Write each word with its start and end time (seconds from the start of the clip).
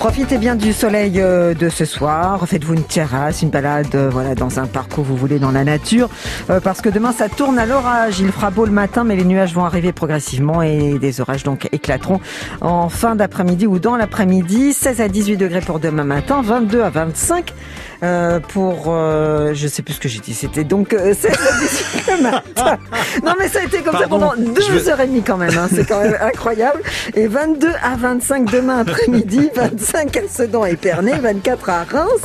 Profitez 0.00 0.38
bien 0.38 0.56
du 0.56 0.72
soleil 0.72 1.20
euh, 1.20 1.52
de 1.52 1.68
ce 1.68 1.84
soir. 1.84 2.48
Faites-vous 2.48 2.72
une 2.72 2.84
terrasse, 2.84 3.42
une 3.42 3.50
balade, 3.50 3.94
euh, 3.94 4.08
voilà, 4.10 4.34
dans 4.34 4.58
un 4.58 4.66
parc 4.66 4.96
où 4.96 5.02
vous 5.02 5.14
voulez, 5.14 5.38
dans 5.38 5.50
la 5.50 5.62
nature, 5.62 6.08
euh, 6.48 6.58
parce 6.58 6.80
que 6.80 6.88
demain 6.88 7.12
ça 7.12 7.28
tourne 7.28 7.58
à 7.58 7.66
l'orage. 7.66 8.18
Il 8.18 8.32
fera 8.32 8.50
beau 8.50 8.64
le 8.64 8.72
matin, 8.72 9.04
mais 9.04 9.14
les 9.14 9.26
nuages 9.26 9.52
vont 9.52 9.66
arriver 9.66 9.92
progressivement 9.92 10.62
et 10.62 10.98
des 10.98 11.20
orages 11.20 11.42
donc 11.42 11.68
éclateront 11.70 12.18
en 12.62 12.88
fin 12.88 13.14
d'après-midi 13.14 13.66
ou 13.66 13.78
dans 13.78 13.94
l'après-midi. 13.94 14.72
16 14.72 15.02
à 15.02 15.08
18 15.08 15.36
degrés 15.36 15.60
pour 15.60 15.80
demain 15.80 16.04
matin, 16.04 16.40
22 16.40 16.80
à 16.80 16.88
25 16.88 17.52
euh, 18.02 18.40
pour, 18.40 18.84
euh, 18.88 19.52
je 19.54 19.66
sais 19.68 19.82
plus 19.82 19.94
ce 19.94 20.00
que 20.00 20.08
j'ai 20.08 20.20
dit, 20.20 20.32
c'était 20.34 20.64
donc 20.64 20.92
euh, 20.94 21.12
16 21.14 21.30
à 21.32 21.58
18 21.60 22.16
le 22.16 22.22
matin. 22.22 22.78
Non 23.24 23.34
mais 23.38 23.48
ça 23.48 23.60
a 23.60 23.62
été 23.64 23.82
comme 23.82 23.92
Pardon, 23.92 24.00
ça 24.00 24.08
pendant 24.08 24.34
deux 24.36 24.62
vais- 24.72 24.88
heures 24.88 25.00
et 25.00 25.06
demie 25.06 25.22
quand 25.22 25.36
même, 25.36 25.56
hein. 25.58 25.68
c'est 25.74 25.86
quand 25.86 26.00
même 26.00 26.16
incroyable. 26.22 26.82
Et 27.14 27.26
22 27.26 27.68
à 27.82 27.96
25 27.96 28.50
demain 28.50 28.78
après-midi, 28.78 29.50
25 29.54 30.16
à 30.16 30.20
Sedan 30.28 30.64
et 30.64 30.76
Pernay, 30.76 31.18
24 31.18 31.68
à 31.70 31.84
Reims, 31.84 32.20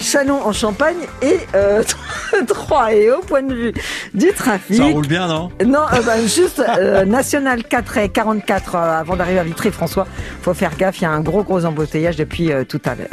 Chalon 0.00 0.40
en 0.44 0.52
Champagne 0.52 0.96
et 1.22 1.38
euh, 1.54 1.82
3 2.46 2.92
et 2.94 3.10
au 3.10 3.20
point 3.20 3.42
de 3.42 3.54
vue 3.54 3.72
du 4.12 4.32
trafic. 4.32 4.76
Ça 4.76 4.84
roule 4.84 5.06
bien, 5.06 5.26
non? 5.26 5.50
Non, 5.64 5.80
euh, 5.92 6.02
bah, 6.04 6.20
juste 6.26 6.60
euh, 6.78 7.04
National 7.04 7.64
4 7.64 7.98
et 7.98 8.08
44 8.10 8.74
euh, 8.74 9.00
avant 9.00 9.16
d'arriver 9.16 9.38
à 9.40 9.44
Vitry-François. 9.44 10.06
Faut 10.42 10.54
faire 10.54 10.76
gaffe, 10.76 10.98
il 11.00 11.04
y 11.04 11.06
a 11.06 11.10
un 11.10 11.20
gros 11.20 11.42
gros 11.42 11.64
embouteillage 11.64 12.16
depuis 12.16 12.52
euh, 12.52 12.64
tout 12.64 12.80
à 12.84 12.94
l'heure. 12.94 13.08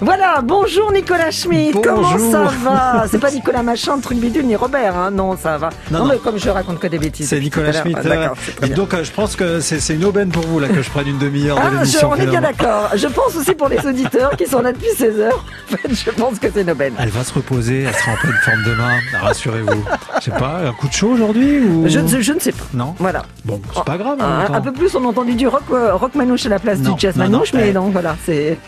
Voilà, 0.00 0.40
bonjour 0.42 0.92
Nicolas 0.92 1.30
Schmitt, 1.30 1.55
comment 1.72 2.02
Bonjour. 2.12 2.30
ça 2.32 2.42
va? 2.64 3.04
C'est 3.10 3.18
pas 3.18 3.30
Nicolas 3.30 3.62
Machin, 3.62 3.98
truc 4.00 4.18
bidule, 4.18 4.46
ni 4.46 4.56
Robert, 4.56 4.96
hein 4.96 5.10
non, 5.10 5.36
ça 5.36 5.58
va. 5.58 5.70
Non, 5.90 5.98
Non, 5.98 6.04
non. 6.06 6.12
mais 6.12 6.18
comme 6.18 6.38
je 6.38 6.48
raconte 6.50 6.78
que 6.78 6.86
des 6.86 6.98
bêtises. 6.98 7.28
C'est 7.28 7.40
Nicolas. 7.40 7.72
Schmitt. 7.72 7.96
Ah, 8.62 8.66
donc, 8.68 8.94
euh, 8.94 9.04
je 9.04 9.10
pense 9.12 9.36
que 9.36 9.60
c'est 9.60 9.94
une 9.94 10.04
aubaine 10.04 10.30
pour 10.30 10.44
vous 10.46 10.58
là 10.60 10.68
que 10.68 10.82
je 10.82 10.90
prenne 10.90 11.08
une 11.08 11.18
demi-heure 11.18 11.56
de 11.56 11.62
Ah, 11.64 11.70
l'émission. 11.70 12.10
on 12.10 12.16
est 12.16 12.26
bien 12.26 12.40
d'accord. 12.40 12.90
Je 12.94 13.06
pense 13.08 13.36
aussi 13.36 13.54
pour 13.54 13.68
les 13.68 13.84
auditeurs 13.86 14.36
qui 14.36 14.46
sont 14.46 14.60
là 14.60 14.72
depuis 14.72 14.90
16 14.96 15.18
heures. 15.20 15.44
En 15.72 15.76
fait, 15.76 15.94
je 15.94 16.10
pense 16.10 16.38
que 16.38 16.46
c'est 16.52 16.62
une 16.62 16.70
aubaine. 16.70 16.94
Elle 16.98 17.08
va 17.08 17.24
se 17.24 17.34
reposer, 17.34 17.82
elle 17.82 17.94
sera 17.94 18.12
en 18.12 18.16
pleine 18.16 18.38
forme 18.44 18.62
demain. 18.64 18.98
Rassurez-vous. 19.20 19.84
Je 20.20 20.24
sais 20.24 20.30
pas, 20.30 20.60
un 20.66 20.72
coup 20.72 20.86
de 20.88 20.92
chaud 20.92 21.08
aujourd'hui 21.08 21.58
ou 21.60 21.88
Je, 21.88 21.98
je- 22.06 22.20
je 22.20 22.32
ne 22.32 22.38
sais 22.38 22.52
pas. 22.52 22.64
non. 22.72 22.94
Voilà. 22.98 23.22
Bon, 23.44 23.60
c'est 23.74 23.84
pas 23.84 23.98
grave. 23.98 24.18
en 24.20 24.54
Un, 24.54 24.60
peu 24.60 24.72
plus, 24.72 24.94
on 24.94 25.04
a 25.04 25.08
entendu 25.08 25.34
du 25.34 25.48
rock, 25.48 25.62
euh, 25.72 25.94
rock 25.94 26.14
manouche 26.14 26.46
à 26.46 26.50
la 26.50 26.58
place 26.60 26.78
Non, 26.78 26.92
du 26.92 27.00
jazz 27.00 27.16
manouche, 27.16 27.52
mais 27.52 27.70
eh. 27.70 27.72
non, 27.72 27.90
voilà, 27.90 28.16
c'est. 28.24 28.58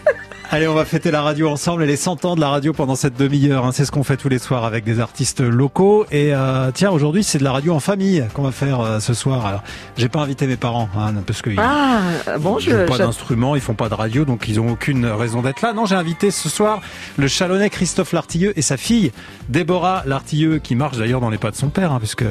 Allez, 0.50 0.66
on 0.66 0.72
va 0.72 0.86
fêter 0.86 1.10
la 1.10 1.20
radio 1.20 1.50
ensemble 1.50 1.82
et 1.82 1.86
les 1.86 1.96
100 1.96 2.24
ans 2.24 2.34
de 2.34 2.40
la 2.40 2.48
radio 2.48 2.72
pendant 2.72 2.96
cette 2.96 3.18
demi-heure. 3.18 3.66
hein. 3.66 3.70
C'est 3.72 3.84
ce 3.84 3.92
qu'on 3.92 4.02
fait 4.02 4.16
tous 4.16 4.30
les 4.30 4.38
soirs 4.38 4.64
avec 4.64 4.82
des 4.82 4.98
artistes 4.98 5.40
locaux. 5.42 6.06
Et 6.10 6.30
euh, 6.32 6.70
tiens, 6.72 6.90
aujourd'hui, 6.90 7.22
c'est 7.22 7.36
de 7.36 7.44
la 7.44 7.52
radio 7.52 7.74
en 7.74 7.80
famille 7.80 8.24
qu'on 8.32 8.40
va 8.44 8.50
faire 8.50 8.80
euh, 8.80 8.98
ce 8.98 9.12
soir. 9.12 9.44
Alors, 9.44 9.62
j'ai 9.98 10.08
pas 10.08 10.20
invité 10.20 10.46
mes 10.46 10.56
parents 10.56 10.88
hein, 10.96 11.12
parce 11.26 11.42
que 11.42 11.50
Ah, 11.58 12.00
bon, 12.40 12.56
ils 12.58 12.62
je. 12.64 12.70
jouent 12.70 12.86
pas 12.86 12.96
d'instruments, 12.96 13.56
ils 13.56 13.60
font 13.60 13.74
pas 13.74 13.90
de 13.90 13.94
radio, 13.94 14.24
donc 14.24 14.48
ils 14.48 14.58
ont 14.58 14.70
aucune 14.70 15.04
raison 15.04 15.42
d'être 15.42 15.60
là. 15.60 15.74
Non, 15.74 15.84
j'ai 15.84 15.96
invité 15.96 16.30
ce 16.30 16.48
soir 16.48 16.80
le 17.18 17.28
Chalonnais 17.28 17.68
Christophe 17.68 18.12
Lartilleux 18.14 18.58
et 18.58 18.62
sa 18.62 18.78
fille 18.78 19.12
Déborah 19.50 20.02
Lartilleux, 20.06 20.60
qui 20.60 20.74
marche 20.76 20.96
d'ailleurs 20.96 21.20
dans 21.20 21.28
les 21.30 21.36
pas 21.38 21.50
de 21.50 21.56
son 21.56 21.68
père, 21.68 21.92
hein, 21.92 21.98
puisque 21.98 22.24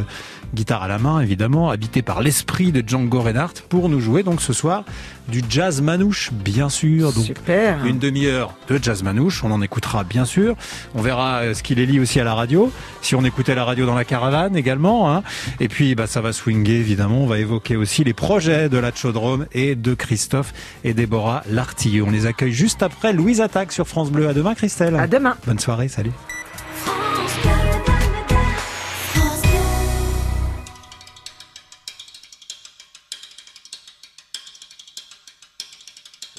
guitare 0.53 0.83
à 0.83 0.87
la 0.87 0.97
main, 0.97 1.19
évidemment, 1.19 1.69
habité 1.69 2.01
par 2.01 2.21
l'esprit 2.21 2.71
de 2.71 2.83
Django 2.87 3.21
Reinhardt, 3.21 3.61
pour 3.69 3.89
nous 3.89 3.99
jouer 3.99 4.23
donc 4.23 4.41
ce 4.41 4.53
soir 4.53 4.83
du 5.27 5.41
jazz 5.49 5.81
manouche, 5.81 6.31
bien 6.31 6.69
sûr. 6.69 7.11
Donc 7.11 7.25
Super. 7.25 7.85
une 7.85 7.99
demi-heure 7.99 8.53
de 8.69 8.79
jazz 8.81 9.03
manouche, 9.03 9.43
on 9.43 9.51
en 9.51 9.61
écoutera 9.61 10.03
bien 10.03 10.25
sûr. 10.25 10.55
On 10.95 11.01
verra 11.01 11.39
euh, 11.39 11.53
ce 11.53 11.63
qu'il 11.63 11.79
est 11.79 11.85
lit 11.85 11.99
aussi 11.99 12.19
à 12.19 12.23
la 12.23 12.33
radio, 12.33 12.71
si 13.01 13.15
on 13.15 13.23
écoutait 13.23 13.55
la 13.55 13.65
radio 13.65 13.85
dans 13.85 13.95
la 13.95 14.05
caravane 14.05 14.55
également. 14.55 15.13
Hein. 15.13 15.23
Et 15.59 15.67
puis 15.67 15.95
bah, 15.95 16.07
ça 16.07 16.21
va 16.21 16.33
swinguer 16.33 16.75
évidemment, 16.75 17.23
on 17.23 17.27
va 17.27 17.39
évoquer 17.39 17.75
aussi 17.75 18.03
les 18.03 18.13
projets 18.13 18.69
de 18.69 18.77
la 18.77 18.93
Chaudrome 18.93 19.45
et 19.53 19.75
de 19.75 19.93
Christophe 19.93 20.53
et 20.83 20.93
Déborah 20.93 21.43
Lartilleux. 21.49 22.03
On 22.03 22.11
les 22.11 22.25
accueille 22.25 22.53
juste 22.53 22.81
après 22.83 23.13
Louise 23.13 23.41
Attaque 23.41 23.71
sur 23.71 23.87
France 23.87 24.11
Bleu. 24.11 24.27
À 24.27 24.33
demain 24.33 24.55
Christelle. 24.55 24.95
À 24.95 25.07
demain. 25.07 25.35
Bonne 25.45 25.59
soirée, 25.59 25.87
salut. 25.87 26.11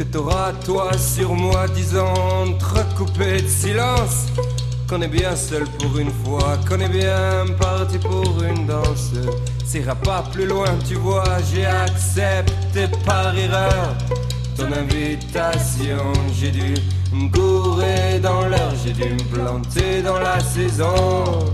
Que 0.00 0.04
t'auras 0.04 0.54
toi 0.64 0.96
sur 0.96 1.34
moi, 1.34 1.68
disant 1.68 2.14
entrecoupé 2.14 3.42
de 3.42 3.46
silence. 3.46 4.28
Qu'on 4.88 5.02
est 5.02 5.08
bien 5.08 5.36
seul 5.36 5.64
pour 5.78 5.98
une 5.98 6.10
fois, 6.10 6.56
qu'on 6.66 6.80
est 6.80 6.88
bien 6.88 7.44
parti 7.60 7.98
pour 7.98 8.42
une 8.42 8.66
danse. 8.66 9.12
Ça 9.62 9.78
ira 9.78 9.94
pas 9.94 10.24
plus 10.32 10.46
loin, 10.46 10.68
tu 10.88 10.94
vois, 10.94 11.36
j'ai 11.52 11.66
accepté 11.66 12.88
par 13.04 13.36
erreur 13.36 13.94
ton 14.56 14.72
invitation. 14.72 16.14
J'ai 16.32 16.50
dû 16.50 16.74
me 17.12 18.20
dans 18.20 18.46
l'heure, 18.46 18.72
j'ai 18.82 18.92
dû 18.94 19.04
me 19.04 19.34
planter 19.34 20.00
dans 20.00 20.18
la 20.18 20.40
saison. 20.40 21.44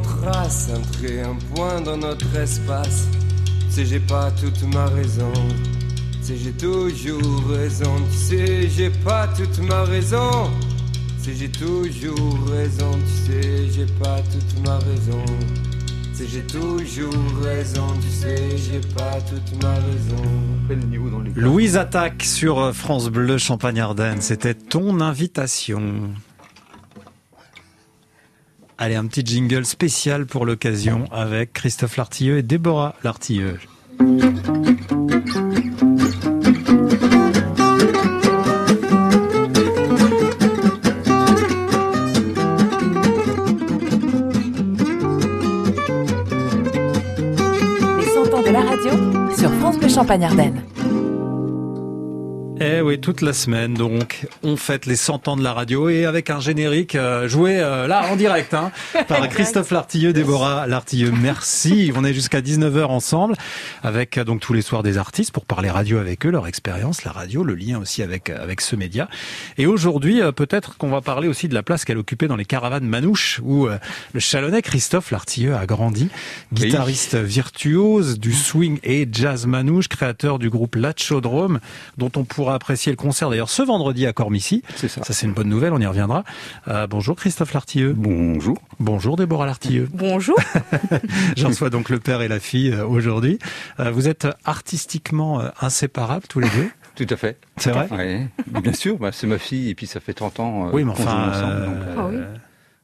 Trace 0.00 0.70
un 0.74 0.80
trait, 0.80 1.22
un 1.22 1.36
point 1.54 1.80
dans 1.80 1.96
notre 1.96 2.36
espace. 2.36 3.08
Tu 3.68 3.76
sais, 3.76 3.86
j'ai 3.86 4.00
pas 4.00 4.30
toute 4.32 4.62
ma 4.74 4.86
raison. 4.86 5.32
Tu 5.32 6.18
sais, 6.22 6.36
j'ai 6.36 6.52
toujours 6.52 7.44
raison. 7.48 7.94
Tu 8.10 8.16
sais, 8.16 8.68
j'ai 8.68 8.90
pas 8.90 9.28
toute 9.28 9.58
ma 9.68 9.84
raison. 9.84 10.50
Tu 11.18 11.24
sais, 11.24 11.34
j'ai 11.36 11.50
toujours 11.50 12.48
raison. 12.50 12.90
Tu 12.92 13.32
sais, 13.32 13.68
j'ai 13.70 13.86
pas 14.02 14.20
toute 14.22 14.66
ma 14.66 14.78
raison. 14.78 15.24
Tu 16.12 16.14
sais, 16.14 16.26
j'ai 16.26 16.42
toujours 16.42 17.14
raison. 17.42 17.86
Tu 18.00 18.08
sais, 18.08 18.56
j'ai 18.56 18.80
pas 18.94 19.20
toute 19.20 19.62
ma 19.62 19.74
raison. 19.74 20.22
Louise 21.34 21.76
Attaque 21.76 22.22
sur 22.22 22.74
France 22.74 23.08
Bleu 23.08 23.38
Champagne-Ardenne. 23.38 24.20
C'était 24.20 24.54
ton 24.54 25.00
invitation. 25.00 26.10
Allez, 28.82 28.94
un 28.94 29.04
petit 29.04 29.22
jingle 29.22 29.66
spécial 29.66 30.24
pour 30.24 30.46
l'occasion 30.46 31.04
avec 31.12 31.52
Christophe 31.52 31.98
Lartilleux 31.98 32.38
et 32.38 32.42
Déborah 32.42 32.94
Lartilleux. 33.04 33.58
Les 33.98 34.06
de 48.42 48.50
la 48.50 48.62
radio 48.62 48.92
sur 49.36 49.52
France 49.56 49.78
Bleu 49.78 49.88
Champagne 49.90 50.24
Ardenne 50.24 50.69
toute 53.00 53.22
la 53.22 53.32
semaine, 53.32 53.74
donc, 53.74 54.26
on 54.42 54.56
fête 54.56 54.84
les 54.86 54.96
100 54.96 55.28
ans 55.28 55.36
de 55.36 55.42
la 55.42 55.52
radio 55.52 55.88
et 55.88 56.04
avec 56.04 56.28
un 56.28 56.40
générique 56.40 56.94
euh, 56.94 57.28
joué 57.28 57.58
euh, 57.58 57.86
là 57.86 58.10
en 58.10 58.16
direct 58.16 58.52
hein, 58.52 58.72
par 59.08 59.26
Christophe 59.28 59.70
Lartilleux, 59.70 60.12
Déborah 60.12 60.66
Lartilleux. 60.66 61.10
Merci. 61.10 61.92
On 61.96 62.04
est 62.04 62.12
jusqu'à 62.12 62.40
19h 62.40 62.84
ensemble 62.84 63.34
avec 63.82 64.18
euh, 64.18 64.24
donc 64.24 64.40
tous 64.40 64.52
les 64.52 64.60
soirs 64.62 64.82
des 64.82 64.98
artistes 64.98 65.32
pour 65.32 65.46
parler 65.46 65.70
radio 65.70 65.98
avec 65.98 66.26
eux, 66.26 66.30
leur 66.30 66.46
expérience, 66.46 67.04
la 67.04 67.12
radio, 67.12 67.42
le 67.42 67.54
lien 67.54 67.78
aussi 67.78 68.02
avec 68.02 68.28
avec 68.28 68.60
ce 68.60 68.76
média. 68.76 69.08
Et 69.56 69.66
aujourd'hui, 69.66 70.20
peut-être 70.36 70.76
qu'on 70.76 70.90
va 70.90 71.00
parler 71.00 71.28
aussi 71.28 71.48
de 71.48 71.54
la 71.54 71.62
place 71.62 71.84
qu'elle 71.84 71.98
occupait 71.98 72.28
dans 72.28 72.36
les 72.36 72.44
caravanes 72.44 72.86
manouches 72.86 73.40
où 73.42 73.66
le 73.66 74.20
Chalonnais 74.20 74.62
Christophe 74.62 75.10
Lartilleux 75.10 75.54
a 75.54 75.66
grandi, 75.66 76.08
guitariste 76.52 77.16
virtuose 77.16 78.18
du 78.18 78.32
swing 78.32 78.78
et 78.82 79.08
jazz 79.10 79.46
manouche, 79.46 79.88
créateur 79.88 80.38
du 80.38 80.50
groupe 80.50 80.76
La 80.76 80.92
Chaudrome 80.96 81.60
dont 81.96 82.10
on 82.16 82.24
pourra 82.24 82.54
apprécier 82.54 82.89
le 82.90 82.96
concert 82.96 83.30
d'ailleurs 83.30 83.50
ce 83.50 83.62
vendredi 83.62 84.06
à 84.06 84.12
Cormicy. 84.12 84.62
C'est 84.76 84.88
ça. 84.88 85.02
Ça 85.02 85.12
c'est 85.12 85.26
une 85.26 85.32
bonne 85.32 85.48
nouvelle, 85.48 85.72
on 85.72 85.80
y 85.80 85.86
reviendra. 85.86 86.24
Euh, 86.68 86.86
bonjour 86.86 87.16
Christophe 87.16 87.52
Lartilleux. 87.52 87.94
Bonjour. 87.96 88.58
Bonjour 88.78 89.16
Déborah 89.16 89.46
Lartilleux. 89.46 89.88
Bonjour. 89.92 90.38
J'en 91.36 91.48
reçois 91.48 91.70
donc 91.70 91.90
le 91.90 91.98
père 91.98 92.22
et 92.22 92.28
la 92.28 92.40
fille 92.40 92.70
euh, 92.70 92.86
aujourd'hui. 92.86 93.38
Euh, 93.78 93.90
vous 93.90 94.08
êtes 94.08 94.26
artistiquement 94.44 95.42
inséparables 95.60 96.26
tous 96.28 96.40
les 96.40 96.48
deux? 96.50 96.68
Tout 96.96 97.06
à 97.08 97.16
fait. 97.16 97.38
C'est 97.56 97.70
vrai? 97.70 97.88
Oui, 97.90 98.60
bien 98.60 98.72
sûr, 98.72 98.98
bah, 98.98 99.10
c'est 99.12 99.26
ma 99.26 99.38
fille 99.38 99.70
et 99.70 99.74
puis 99.74 99.86
ça 99.86 100.00
fait 100.00 100.12
30 100.12 100.40
ans 100.40 100.70
oui, 100.72 100.84
mais 100.84 100.92
enfin, 100.92 101.30
ensemble. 101.30 101.64
Donc, 101.64 101.76
ah 101.96 102.06
oui. 102.10 102.16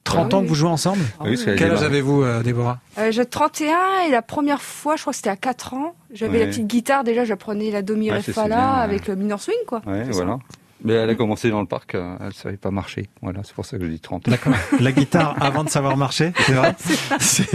30 0.07 0.35
ans 0.35 0.43
que 0.43 0.49
vous 0.49 0.55
jouez 0.55 0.69
ensemble 0.69 1.03
oui, 1.21 1.39
Quel 1.57 1.73
âge 1.73 1.83
avez-vous, 1.83 2.25
Déborah 2.43 2.79
J'ai 3.11 3.27
31 3.27 3.75
et 4.09 4.11
la 4.11 4.23
première 4.23 4.63
fois, 4.63 4.97
je 4.97 5.03
crois 5.03 5.13
que 5.13 5.17
c'était 5.17 5.31
à 5.31 5.37
4 5.37 5.75
ans. 5.75 5.95
J'avais 6.13 6.39
la 6.39 6.47
petite 6.47 6.67
guitare, 6.67 7.05
déjà 7.05 7.25
j'apprenais 7.25 7.71
la 7.71 7.83
do 7.83 7.97
mi 7.97 8.11
ré 8.11 8.23
fa 8.23 8.49
la 8.49 8.75
avec 8.75 9.07
le 9.07 9.17
minor 9.17 9.41
swing 9.41 9.57
quoi. 9.67 9.83
Ouais, 9.87 10.05
voilà. 10.11 10.39
Mais 10.85 10.93
elle 10.93 11.11
a 11.11 11.15
commencé 11.15 11.51
dans 11.51 11.61
le 11.61 11.67
parc, 11.67 11.95
euh, 11.95 12.17
elle 12.21 12.27
ne 12.27 12.33
savait 12.33 12.57
pas 12.57 12.71
marcher. 12.71 13.09
Voilà, 13.23 13.41
c'est 13.45 13.55
pour 13.55 13.65
ça 13.65 13.79
que 13.79 13.85
je 13.85 13.91
dis 13.91 14.01
30. 14.01 14.29
D'accord. 14.29 14.53
La 14.81 14.93
guitare 14.93 15.37
avant 15.41 15.65
de 15.65 15.71
savoir 15.71 15.97
marcher, 15.97 16.33
c'est 16.39 16.53
vrai 16.53 16.75
C'est 17.21 17.49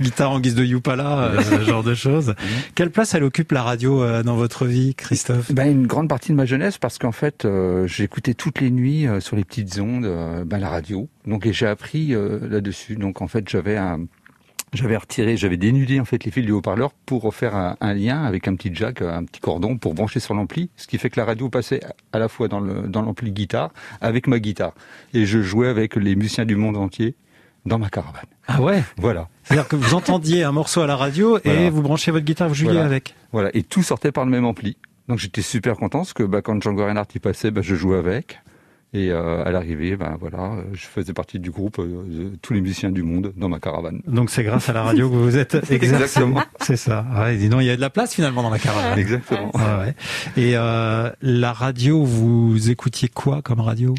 guitare 0.00 0.32
en 0.32 0.40
guise 0.40 0.54
de 0.54 0.64
Yupala, 0.64 1.18
euh, 1.18 1.42
ce 1.42 1.62
genre 1.62 1.84
de 1.84 1.94
choses. 1.94 2.34
Quelle 2.74 2.90
place 2.90 3.14
elle 3.14 3.24
occupe 3.24 3.52
la 3.52 3.62
radio 3.62 4.02
euh, 4.02 4.22
dans 4.22 4.36
votre 4.36 4.66
vie, 4.66 4.94
Christophe? 4.94 5.52
Ben, 5.52 5.70
Une 5.70 5.86
grande 5.86 6.08
partie 6.08 6.32
de 6.32 6.36
ma 6.36 6.46
jeunesse 6.46 6.78
parce 6.78 6.98
qu'en 6.98 7.12
fait, 7.12 7.46
j'écoutais 7.86 8.34
toutes 8.34 8.60
les 8.60 8.70
nuits 8.70 9.06
sur 9.20 9.36
les 9.36 9.44
petites 9.44 9.78
ondes 9.78 10.08
ben, 10.44 10.58
la 10.58 10.68
radio. 10.68 11.08
Donc 11.26 11.48
j'ai 11.50 11.66
appris 11.66 12.08
là-dessus. 12.08 12.96
Donc 12.96 13.22
en 13.22 13.28
fait, 13.28 13.48
j'avais 13.48 13.76
un 13.76 14.00
j'avais 14.72 14.96
retiré, 14.96 15.36
j'avais 15.36 15.56
dénudé 15.56 16.00
en 16.00 16.04
fait 16.04 16.24
les 16.24 16.30
fils 16.30 16.44
du 16.44 16.52
haut-parleur 16.52 16.92
pour 17.06 17.34
faire 17.34 17.54
un, 17.80 17.94
lien 17.94 18.22
avec 18.24 18.48
un 18.48 18.54
petit 18.54 18.70
jack, 18.74 19.02
un 19.02 19.24
petit 19.24 19.40
cordon 19.40 19.76
pour 19.76 19.94
brancher 19.94 20.20
sur 20.20 20.34
l'ampli, 20.34 20.70
ce 20.76 20.86
qui 20.86 20.98
fait 20.98 21.10
que 21.10 21.18
la 21.18 21.26
radio 21.26 21.48
passait 21.48 21.80
à 22.12 22.18
la 22.18 22.28
fois 22.28 22.48
dans 22.48 22.60
le 22.60 22.88
dans 22.88 23.02
l'ampli 23.02 23.32
guitare 23.32 23.70
avec 24.00 24.26
ma 24.26 24.38
guitare 24.38 24.72
et 25.14 25.26
je 25.26 25.40
jouais 25.40 25.68
avec 25.68 25.96
les 25.96 26.16
musiciens 26.16 26.44
du 26.44 26.56
monde 26.56 26.76
entier 26.76 27.14
dans 27.66 27.78
ma 27.78 27.88
caravane. 27.88 28.26
Ah 28.46 28.60
ouais? 28.62 28.82
Voilà. 28.96 29.28
C'est-à-dire 29.44 29.68
que 29.68 29.76
vous 29.76 29.94
entendiez 29.94 30.42
un 30.42 30.52
morceau 30.52 30.80
à 30.80 30.86
la 30.86 30.96
radio 30.96 31.38
et 31.44 31.70
vous 31.70 31.82
branchez 31.82 32.10
votre 32.10 32.24
guitare, 32.24 32.48
vous 32.48 32.54
jouiez 32.54 32.78
avec. 32.78 33.14
Voilà, 33.32 33.50
et 33.54 33.62
tout 33.62 33.82
sortait 33.82 34.12
par 34.12 34.24
le 34.24 34.30
même 34.30 34.44
ampli. 34.44 34.76
Donc 35.08 35.18
j'étais 35.18 35.42
super 35.42 35.76
content 35.76 36.00
parce 36.00 36.12
que 36.12 36.22
bah, 36.22 36.42
quand 36.42 36.60
Django 36.62 36.84
Reinhardt 36.84 37.08
y 37.14 37.18
passait, 37.18 37.50
bah, 37.50 37.62
je 37.62 37.74
jouais 37.74 37.96
avec. 37.96 38.40
Et 38.94 39.10
euh, 39.10 39.44
à 39.44 39.50
l'arrivée, 39.50 39.96
ben 39.96 40.16
voilà, 40.18 40.56
je 40.72 40.86
faisais 40.86 41.12
partie 41.12 41.38
du 41.38 41.50
groupe 41.50 41.78
euh, 41.78 42.30
de 42.30 42.36
tous 42.40 42.54
les 42.54 42.62
musiciens 42.62 42.90
du 42.90 43.02
monde 43.02 43.34
dans 43.36 43.50
ma 43.50 43.60
caravane. 43.60 44.00
Donc 44.06 44.30
c'est 44.30 44.42
grâce 44.42 44.70
à 44.70 44.72
la 44.72 44.82
radio 44.82 45.08
que 45.10 45.14
vous 45.14 45.24
vous 45.24 45.36
êtes 45.36 45.70
exactement. 45.70 46.42
C'est 46.60 46.76
ça. 46.76 47.04
Ouais, 47.14 47.36
dis 47.36 47.50
donc, 47.50 47.60
il 47.60 47.66
y 47.66 47.70
a 47.70 47.76
de 47.76 47.82
la 47.82 47.90
place 47.90 48.14
finalement 48.14 48.42
dans 48.42 48.48
la 48.48 48.58
caravane. 48.58 48.98
Exactement. 48.98 49.52
ouais. 49.54 49.94
Et 50.38 50.52
euh, 50.56 51.10
la 51.20 51.52
radio, 51.52 52.02
vous 52.02 52.70
écoutiez 52.70 53.08
quoi 53.08 53.42
comme 53.42 53.60
radio? 53.60 53.94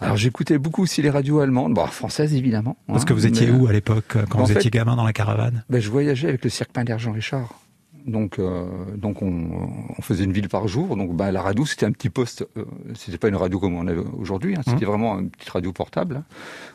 Alors 0.00 0.16
j'écoutais 0.16 0.58
beaucoup 0.58 0.82
aussi 0.82 1.02
les 1.02 1.10
radios 1.10 1.38
allemandes, 1.38 1.74
bon 1.74 1.86
françaises 1.86 2.34
évidemment. 2.34 2.76
Parce 2.88 3.04
que 3.04 3.12
vous 3.12 3.26
étiez 3.26 3.48
où 3.52 3.68
à 3.68 3.72
l'époque 3.72 4.16
quand 4.28 4.42
vous 4.42 4.50
étiez 4.50 4.70
gamin 4.70 4.96
dans 4.96 5.04
la 5.04 5.12
caravane? 5.12 5.62
ben, 5.70 5.80
je 5.80 5.88
voyageais 5.88 6.28
avec 6.28 6.42
le 6.42 6.50
cirque 6.50 6.72
Pinder 6.72 6.96
Jean 6.98 7.12
Richard. 7.12 7.60
Donc, 8.06 8.38
euh, 8.38 8.66
donc 8.96 9.22
on, 9.22 9.86
on, 9.96 10.02
faisait 10.02 10.24
une 10.24 10.32
ville 10.32 10.48
par 10.48 10.66
jour. 10.68 10.96
Donc, 10.96 11.14
bah, 11.14 11.30
la 11.30 11.42
radio, 11.42 11.64
c'était 11.64 11.86
un 11.86 11.92
petit 11.92 12.10
poste. 12.10 12.46
Euh, 12.56 12.64
c'était 12.94 13.18
pas 13.18 13.28
une 13.28 13.36
radio 13.36 13.58
comme 13.58 13.74
on 13.74 13.86
a 13.86 13.92
aujourd'hui. 14.18 14.54
Hein, 14.56 14.62
c'était 14.66 14.84
mmh. 14.84 14.88
vraiment 14.88 15.18
une 15.18 15.30
petite 15.30 15.50
radio 15.50 15.72
portable, 15.72 16.16
hein, 16.16 16.24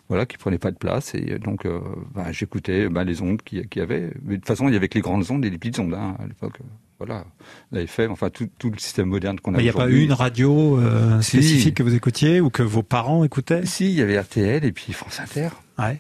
voilà, 0.10 0.26
qui 0.26 0.38
prenait 0.38 0.58
pas 0.58 0.72
de 0.72 0.78
place. 0.78 1.16
Et 1.16 1.38
donc, 1.40 1.66
euh, 1.66 1.80
bah, 2.14 2.32
j'écoutais 2.32 2.90
bah, 2.90 3.04
les 3.04 3.22
ondes 3.22 3.42
qu'il 3.42 3.68
y 3.76 3.80
avait. 3.80 4.12
Mais 4.24 4.36
de 4.36 4.38
toute 4.38 4.48
façon, 4.48 4.68
il 4.68 4.74
y 4.74 4.78
avait 4.78 4.88
que 4.88 4.96
les 4.96 5.02
grandes 5.02 5.30
ondes 5.30 5.44
et 5.44 5.50
les 5.50 5.58
petites 5.58 5.80
ondes 5.80 5.94
hein, 5.94 6.16
à 6.20 6.28
l'époque. 6.28 6.60
Voilà, 7.00 7.26
la 7.72 7.82
FM, 7.82 8.12
enfin 8.12 8.32
tout, 8.32 8.50
tout 8.58 8.72
le 8.72 8.80
système 8.80 9.10
moderne 9.10 9.40
qu'on 9.40 9.54
a. 9.54 9.60
Il 9.60 9.64
n'y 9.64 9.70
a 9.70 9.74
pas 9.74 9.88
eu 9.88 10.02
une 10.02 10.14
radio 10.14 10.80
euh, 10.80 11.22
spécifique 11.22 11.76
que 11.76 11.84
vous 11.84 11.94
écoutiez 11.94 12.42
ou 12.42 12.50
que 12.50 12.64
vos 12.64 12.82
parents 12.82 13.24
écoutaient? 13.24 13.68
Si, 13.68 13.86
il 13.86 13.94
y 13.94 14.02
avait 14.02 14.20
RTL 14.20 14.66
et 14.66 14.72
puis 14.72 14.94
France 14.94 15.20
Inter. 15.20 15.50
Ouais. 15.78 16.00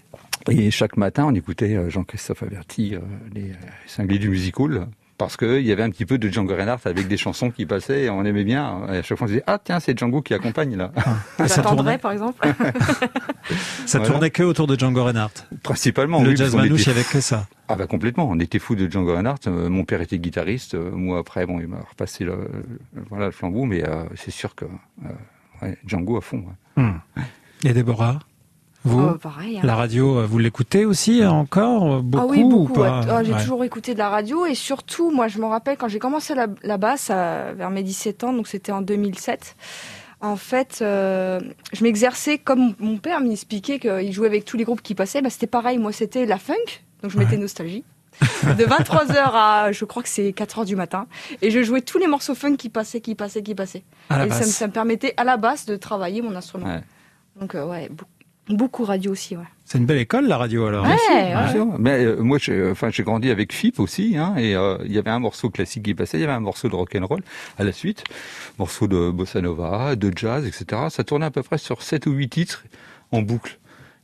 Et 0.49 0.71
chaque 0.71 0.97
matin, 0.97 1.25
on 1.25 1.35
écoutait 1.35 1.77
Jean-Christophe 1.91 2.41
Averti, 2.41 2.95
les 3.35 3.51
cinglés 3.85 4.17
du 4.17 4.29
musical 4.29 4.87
parce 5.17 5.37
qu'il 5.37 5.65
y 5.65 5.71
avait 5.71 5.83
un 5.83 5.89
petit 5.89 6.05
peu 6.05 6.17
de 6.17 6.29
Django 6.29 6.55
Reinhardt 6.55 6.81
avec 6.85 7.07
des 7.07 7.17
chansons 7.17 7.49
qui 7.49 7.65
passaient 7.65 8.03
et 8.03 8.09
on 8.09 8.23
aimait 8.23 8.43
bien. 8.43 8.81
Et 8.91 8.97
à 8.97 9.03
chaque 9.03 9.17
fois, 9.17 9.25
on 9.25 9.27
se 9.27 9.33
disait 9.33 9.43
ah 9.47 9.59
tiens 9.63 9.79
c'est 9.79 9.97
Django 9.97 10.21
qui 10.21 10.33
accompagne 10.33 10.75
là. 10.75 10.91
Ah, 11.39 11.47
ça 11.47 11.61
tournait 11.61 11.97
par 11.97 12.11
exemple. 12.11 12.47
ça 13.85 13.99
tournait 13.99 14.29
que 14.29 14.43
autour 14.43 14.67
de 14.67 14.77
Django 14.77 15.03
Reinhardt. 15.03 15.45
Principalement. 15.63 16.21
Le 16.23 16.35
jazz 16.35 16.55
manouche, 16.55 16.85
il 16.85 16.93
n'y 16.93 16.99
avait 16.99 17.07
que 17.07 17.21
ça. 17.21 17.47
Ah 17.67 17.75
bah 17.75 17.87
complètement. 17.87 18.27
On 18.29 18.39
était 18.39 18.59
fous 18.59 18.75
de 18.75 18.89
Django 18.89 19.13
Reinhardt. 19.15 19.47
Euh, 19.47 19.69
mon 19.69 19.85
père 19.85 20.01
était 20.01 20.19
guitariste. 20.19 20.75
Euh, 20.75 20.91
moi 20.91 21.19
après 21.19 21.45
bon 21.45 21.59
il 21.59 21.67
m'a 21.67 21.79
repassé 21.89 22.23
le, 22.23 22.49
voilà 23.09 23.25
le 23.25 23.31
flambeau, 23.31 23.65
mais 23.65 23.87
euh, 23.87 24.03
c'est 24.15 24.31
sûr 24.31 24.55
que 24.55 24.65
Django 25.85 26.17
à 26.17 26.21
fond. 26.21 26.45
Hmm. 26.75 26.97
Et 27.63 27.73
Déborah? 27.73 28.19
Vous, 28.87 29.09
oh, 29.13 29.17
pareil, 29.17 29.57
hein. 29.57 29.61
la 29.63 29.75
radio, 29.75 30.19
euh, 30.19 30.25
vous 30.25 30.39
l'écoutez 30.39 30.85
aussi 30.85 31.21
euh, 31.21 31.29
encore 31.29 32.01
beaucoup, 32.01 32.23
Ah 32.23 32.27
oui, 32.27 32.43
beaucoup. 32.43 32.81
Oh, 32.81 33.19
j'ai 33.23 33.33
toujours 33.33 33.63
écouté 33.63 33.93
de 33.93 33.99
la 33.99 34.09
radio 34.09 34.45
et 34.45 34.55
surtout, 34.55 35.11
moi, 35.11 35.27
je 35.27 35.39
me 35.39 35.45
rappelle 35.45 35.77
quand 35.77 35.87
j'ai 35.87 35.99
commencé 35.99 36.33
la, 36.35 36.47
la 36.63 36.77
basse 36.77 37.09
vers 37.09 37.69
mes 37.69 37.83
17 37.83 38.23
ans, 38.23 38.33
donc 38.33 38.47
c'était 38.47 38.71
en 38.71 38.81
2007. 38.81 39.55
En 40.19 40.35
fait, 40.35 40.79
euh, 40.81 41.39
je 41.73 41.83
m'exerçais 41.83 42.39
comme 42.39 42.73
mon 42.79 42.97
père 42.97 43.21
m'expliquait 43.21 43.77
qu'il 43.77 44.11
jouait 44.11 44.27
avec 44.27 44.45
tous 44.45 44.57
les 44.57 44.63
groupes 44.63 44.81
qui 44.81 44.95
passaient. 44.95 45.21
Bah, 45.21 45.29
c'était 45.29 45.47
pareil, 45.47 45.77
moi, 45.77 45.91
c'était 45.91 46.25
la 46.25 46.39
funk, 46.39 46.55
donc 47.03 47.11
je 47.11 47.19
mettais 47.19 47.37
nostalgie. 47.37 47.83
de 48.21 48.65
23h 48.65 49.15
à, 49.15 49.71
je 49.71 49.85
crois 49.85 50.01
que 50.01 50.09
c'est 50.09 50.29
4h 50.31 50.65
du 50.65 50.75
matin. 50.75 51.05
Et 51.43 51.51
je 51.51 51.61
jouais 51.61 51.81
tous 51.81 51.99
les 51.99 52.07
morceaux 52.07 52.33
funk 52.33 52.55
qui 52.55 52.69
passaient, 52.69 52.99
qui 52.99 53.13
passaient, 53.13 53.43
qui 53.43 53.53
passaient. 53.53 53.83
et 54.09 54.29
ça 54.31 54.39
me, 54.39 54.45
ça 54.45 54.67
me, 54.67 54.71
permettait 54.71 55.13
à 55.17 55.23
la 55.23 55.37
basse 55.37 55.67
de 55.67 55.75
travailler 55.75 56.23
mon 56.23 56.35
instrument. 56.35 56.81
Donc, 57.39 57.53
ouais, 57.53 57.87
beaucoup 57.89 58.16
Beaucoup 58.49 58.85
radio 58.85 59.11
aussi, 59.11 59.35
ouais. 59.35 59.43
C'est 59.65 59.77
une 59.77 59.85
belle 59.85 59.97
école 59.97 60.27
la 60.27 60.37
radio 60.37 60.67
alors. 60.67 60.85
Ouais, 60.85 60.95
Mais 61.77 62.05
euh, 62.05 62.21
moi, 62.21 62.37
j'ai, 62.37 62.71
enfin, 62.71 62.89
j'ai 62.89 63.03
grandi 63.03 63.29
avec 63.29 63.51
FIP 63.51 63.81
aussi, 63.81 64.15
hein, 64.15 64.35
et 64.37 64.55
euh, 64.55 64.77
il 64.85 64.93
y 64.93 64.97
avait 64.97 65.09
un 65.09 65.19
morceau 65.19 65.49
classique 65.49 65.83
qui 65.83 65.93
passait, 65.93 66.17
il 66.17 66.21
y 66.21 66.23
avait 66.23 66.31
un 66.31 66.39
morceau 66.39 66.69
de 66.69 66.75
rock 66.75 66.95
and 66.95 67.05
roll 67.05 67.21
à 67.57 67.65
la 67.65 67.73
suite, 67.73 68.05
morceau 68.57 68.87
de 68.87 69.11
bossa 69.11 69.41
nova, 69.41 69.97
de 69.97 70.13
jazz, 70.15 70.45
etc. 70.47 70.83
Ça 70.89 71.03
tournait 71.03 71.25
à 71.25 71.31
peu 71.31 71.43
près 71.43 71.57
sur 71.57 71.81
7 71.81 72.05
ou 72.05 72.11
8 72.11 72.29
titres 72.29 72.63
en 73.11 73.21
boucle. 73.21 73.59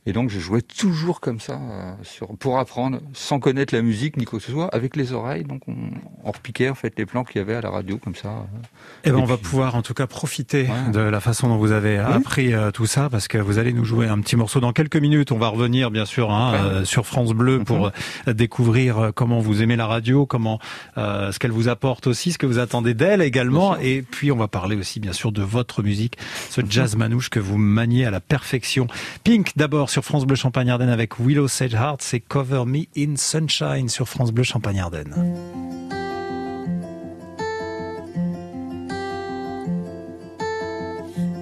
Et 0.06 0.12
donc 0.12 0.28
je 0.28 0.38
jouais 0.38 0.60
toujours 0.60 1.20
comme 1.20 1.40
ça 1.40 1.54
euh, 1.54 1.92
sur, 2.02 2.36
pour 2.36 2.58
apprendre, 2.58 3.00
sans 3.14 3.40
connaître 3.40 3.74
la 3.74 3.80
musique 3.80 4.18
ni 4.18 4.26
quoi 4.26 4.38
que 4.38 4.44
ce 4.44 4.52
soit, 4.52 4.68
avec 4.74 4.96
les 4.96 5.12
oreilles. 5.12 5.44
Donc 5.44 5.62
on, 5.66 5.76
on 6.24 6.30
repiquait 6.30 6.68
en 6.68 6.74
fait 6.74 6.92
les 6.98 7.06
plans 7.06 7.24
qu'il 7.24 7.38
y 7.38 7.40
avait 7.40 7.54
à 7.54 7.62
la 7.62 7.70
radio 7.70 7.96
comme 7.96 8.14
ça. 8.14 8.28
Euh. 8.28 8.58
Eh 9.04 9.10
ben 9.10 9.16
on 9.16 9.24
va 9.24 9.38
pouvoir 9.38 9.76
en 9.76 9.82
tout 9.82 9.94
cas 9.94 10.06
profiter 10.06 10.68
de 10.92 11.00
la 11.00 11.20
façon 11.20 11.48
dont 11.48 11.56
vous 11.56 11.72
avez 11.72 11.96
appris 11.96 12.52
euh, 12.52 12.70
tout 12.70 12.84
ça 12.84 13.08
parce 13.08 13.28
que 13.28 13.38
vous 13.38 13.58
allez 13.58 13.72
nous 13.72 13.84
jouer 13.84 14.06
un 14.06 14.20
petit 14.20 14.36
morceau 14.36 14.60
dans 14.60 14.72
quelques 14.72 14.96
minutes. 14.96 15.32
On 15.32 15.38
va 15.38 15.48
revenir 15.48 15.90
bien 15.90 16.04
sûr 16.04 16.30
hein, 16.30 16.84
sur 16.84 17.06
France 17.06 17.32
Bleu 17.32 17.60
pour 17.64 17.90
mhm. 18.26 18.32
découvrir 18.34 19.12
comment 19.14 19.40
vous 19.40 19.62
aimez 19.62 19.76
la 19.76 19.86
radio, 19.86 20.26
comment 20.26 20.58
ce 20.96 21.38
qu'elle 21.38 21.50
vous 21.50 21.68
apporte 21.68 22.06
aussi, 22.06 22.32
ce 22.32 22.38
que 22.38 22.46
vous 22.46 22.58
attendez 22.58 22.92
d'elle 22.92 23.22
également. 23.22 23.78
Et 23.78 24.02
puis 24.02 24.30
on 24.32 24.36
va 24.36 24.48
parler 24.48 24.76
aussi 24.76 25.00
bien 25.00 25.12
sûr 25.12 25.32
de 25.32 25.42
votre 25.42 25.82
musique, 25.82 26.18
ce 26.50 26.60
jazz 26.68 26.96
manouche 26.96 27.30
que 27.30 27.40
vous 27.40 27.56
maniez 27.56 28.04
à 28.04 28.10
la 28.10 28.20
perfection. 28.20 28.86
Pink 29.22 29.52
d'abord 29.56 29.90
sur 29.94 30.04
France 30.04 30.26
Bleu 30.26 30.34
Champagne 30.34 30.70
Ardenne 30.70 30.88
avec 30.88 31.20
Willow 31.20 31.46
Sage 31.46 31.74
Heart, 31.74 32.02
c'est 32.02 32.18
Cover 32.18 32.64
Me 32.66 32.86
in 32.96 33.14
Sunshine 33.14 33.88
sur 33.88 34.08
France 34.08 34.32
Bleu 34.32 34.42
Champagne 34.42 34.80
Ardenne. 34.80 35.14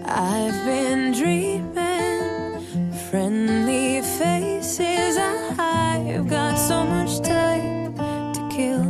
I've 0.05 0.65
been 0.67 1.13
dreaming, 1.13 2.61
friendly 3.11 4.03
faces. 4.03 5.17
I've 5.59 6.29
got 6.29 6.59
so 6.59 6.85
much 6.85 7.23
time 7.23 7.95
to 8.35 8.49
kill. 8.55 8.85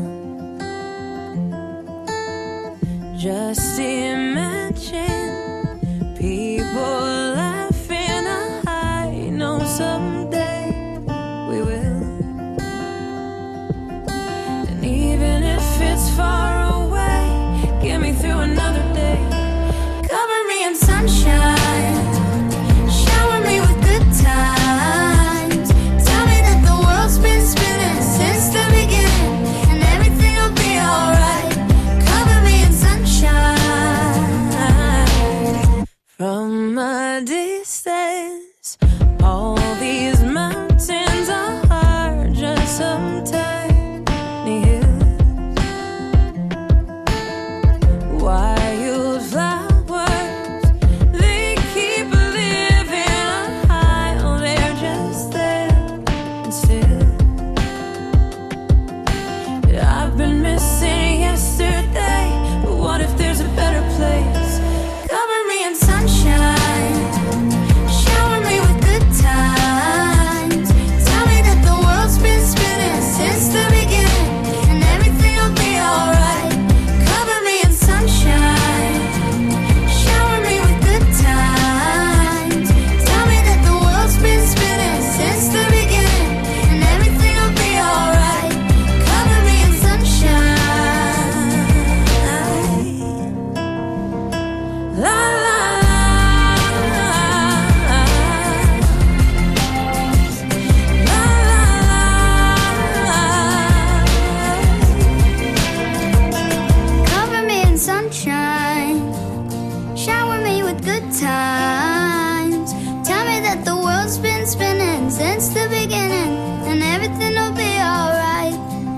Times. 111.22 112.72
Tell 113.06 113.24
me 113.24 113.40
that 113.46 113.64
the 113.64 113.76
world's 113.76 114.18
been 114.18 114.46
spinning 114.46 115.10
since 115.10 115.48
the 115.48 115.68
beginning, 115.68 116.32
and 116.66 116.82
everything 116.82 117.34
will 117.38 117.54
be 117.54 117.72
alright. 117.78 118.56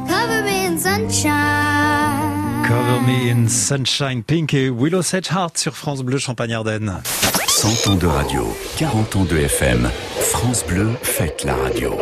Cover 0.09 0.43
me 0.43 0.67
in 0.67 0.79
sunshine. 0.79 2.65
Cover 2.67 3.01
Me 3.03 3.29
in 3.29 3.47
Sunshine 3.47 4.23
Pink 4.23 4.55
et 4.55 4.71
Willow 4.71 5.03
Sedge 5.03 5.31
Heart 5.31 5.59
sur 5.59 5.77
France 5.77 6.03
Bleu 6.03 6.17
Champagne-Ardenne. 6.19 7.03
100 7.47 7.91
ans 7.91 7.97
de 7.97 8.07
radio, 8.07 8.57
40 8.79 9.17
ans 9.17 9.25
de 9.25 9.37
FM. 9.37 9.91
France 10.19 10.65
Bleu 10.67 10.89
fête 11.03 11.45
la 11.45 11.55
radio. 11.55 11.95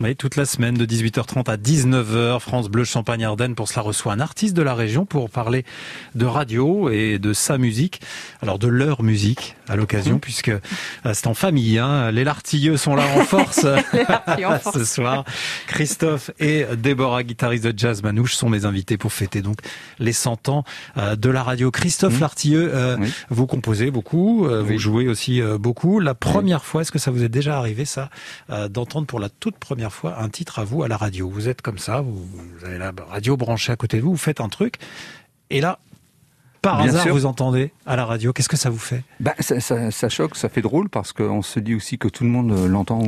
Oui, 0.00 0.14
toute 0.14 0.36
la 0.36 0.44
semaine 0.44 0.76
de 0.76 0.86
18h30 0.86 1.50
à 1.50 1.56
19h, 1.56 2.38
France 2.38 2.68
Bleu 2.68 2.84
Champagne 2.84 3.24
Ardenne 3.24 3.56
pour 3.56 3.66
cela 3.66 3.82
reçoit 3.82 4.12
un 4.12 4.20
artiste 4.20 4.54
de 4.54 4.62
la 4.62 4.76
région 4.76 5.04
pour 5.04 5.28
parler 5.28 5.64
de 6.14 6.24
radio 6.24 6.88
et 6.88 7.18
de 7.18 7.32
sa 7.32 7.58
musique. 7.58 8.00
Alors 8.40 8.60
de 8.60 8.68
leur 8.68 9.02
musique 9.02 9.56
à 9.68 9.76
l'occasion 9.76 10.16
mmh. 10.16 10.20
puisque 10.20 10.48
euh, 10.48 10.60
c'est 11.12 11.26
en 11.26 11.34
famille. 11.34 11.78
Hein. 11.78 12.10
Les 12.10 12.24
Lartilleux 12.24 12.76
sont 12.76 12.94
là 12.94 13.04
en 13.16 13.20
force 13.24 13.66
ce 14.72 14.84
soir. 14.84 15.24
Christophe 15.66 16.30
et 16.38 16.64
Déborah, 16.76 17.22
guitariste 17.22 17.64
de 17.64 17.78
jazz 17.78 18.02
manouche, 18.02 18.34
sont 18.34 18.48
mes 18.48 18.64
invités 18.64 18.96
pour 18.96 19.12
fêter 19.12 19.42
donc 19.42 19.58
les 19.98 20.12
100 20.12 20.48
ans 20.48 20.64
euh, 20.96 21.16
de 21.16 21.30
la 21.30 21.42
radio. 21.42 21.70
Christophe 21.70 22.18
mmh. 22.18 22.20
Lartilleux, 22.20 22.70
euh, 22.72 22.96
vous 23.30 23.46
composez 23.46 23.90
beaucoup, 23.90 24.48
vous 24.48 24.78
jouez 24.78 25.08
aussi 25.08 25.40
beaucoup. 25.58 26.00
La 26.00 26.14
première 26.14 26.64
fois, 26.64 26.82
est-ce 26.82 26.92
que 26.92 26.98
ça 26.98 27.10
vous 27.10 27.22
est 27.22 27.28
déjà 27.28 27.58
arrivé 27.58 27.84
ça 27.84 28.10
d'entendre 28.70 29.06
pour 29.06 29.20
la 29.20 29.28
toute 29.28 29.56
première 29.58 29.92
fois 29.92 30.20
un 30.20 30.28
titre 30.28 30.58
à 30.58 30.64
vous 30.64 30.82
à 30.82 30.88
la 30.88 30.96
radio? 30.96 31.28
Vous 31.28 31.48
êtes 31.48 31.62
comme 31.62 31.78
ça, 31.78 32.00
vous, 32.00 32.26
avez 32.64 32.78
la 32.78 32.92
radio 33.08 33.36
branchée 33.36 33.72
à 33.72 33.76
côté 33.76 33.98
de 33.98 34.02
vous, 34.02 34.12
vous 34.12 34.16
faites 34.16 34.40
un 34.40 34.48
truc, 34.48 34.76
et 35.50 35.60
là, 35.60 35.78
par 36.62 36.80
hasard, 36.80 37.08
vous 37.08 37.26
entendez 37.26 37.72
à 37.86 37.96
la 37.96 38.04
radio. 38.04 38.32
Qu'est-ce 38.32 38.48
que 38.48 38.56
ça 38.56 38.70
vous 38.70 38.78
fait? 38.78 39.02
Bah, 39.20 39.34
ça, 39.38 40.08
choque, 40.08 40.36
ça 40.36 40.48
fait 40.48 40.62
drôle 40.62 40.88
parce 40.88 41.12
qu'on 41.12 41.42
se 41.42 41.60
dit 41.60 41.74
aussi 41.74 41.98
que 41.98 42.08
tout 42.08 42.24
le 42.24 42.30
monde 42.30 42.52
l'entend 42.68 43.00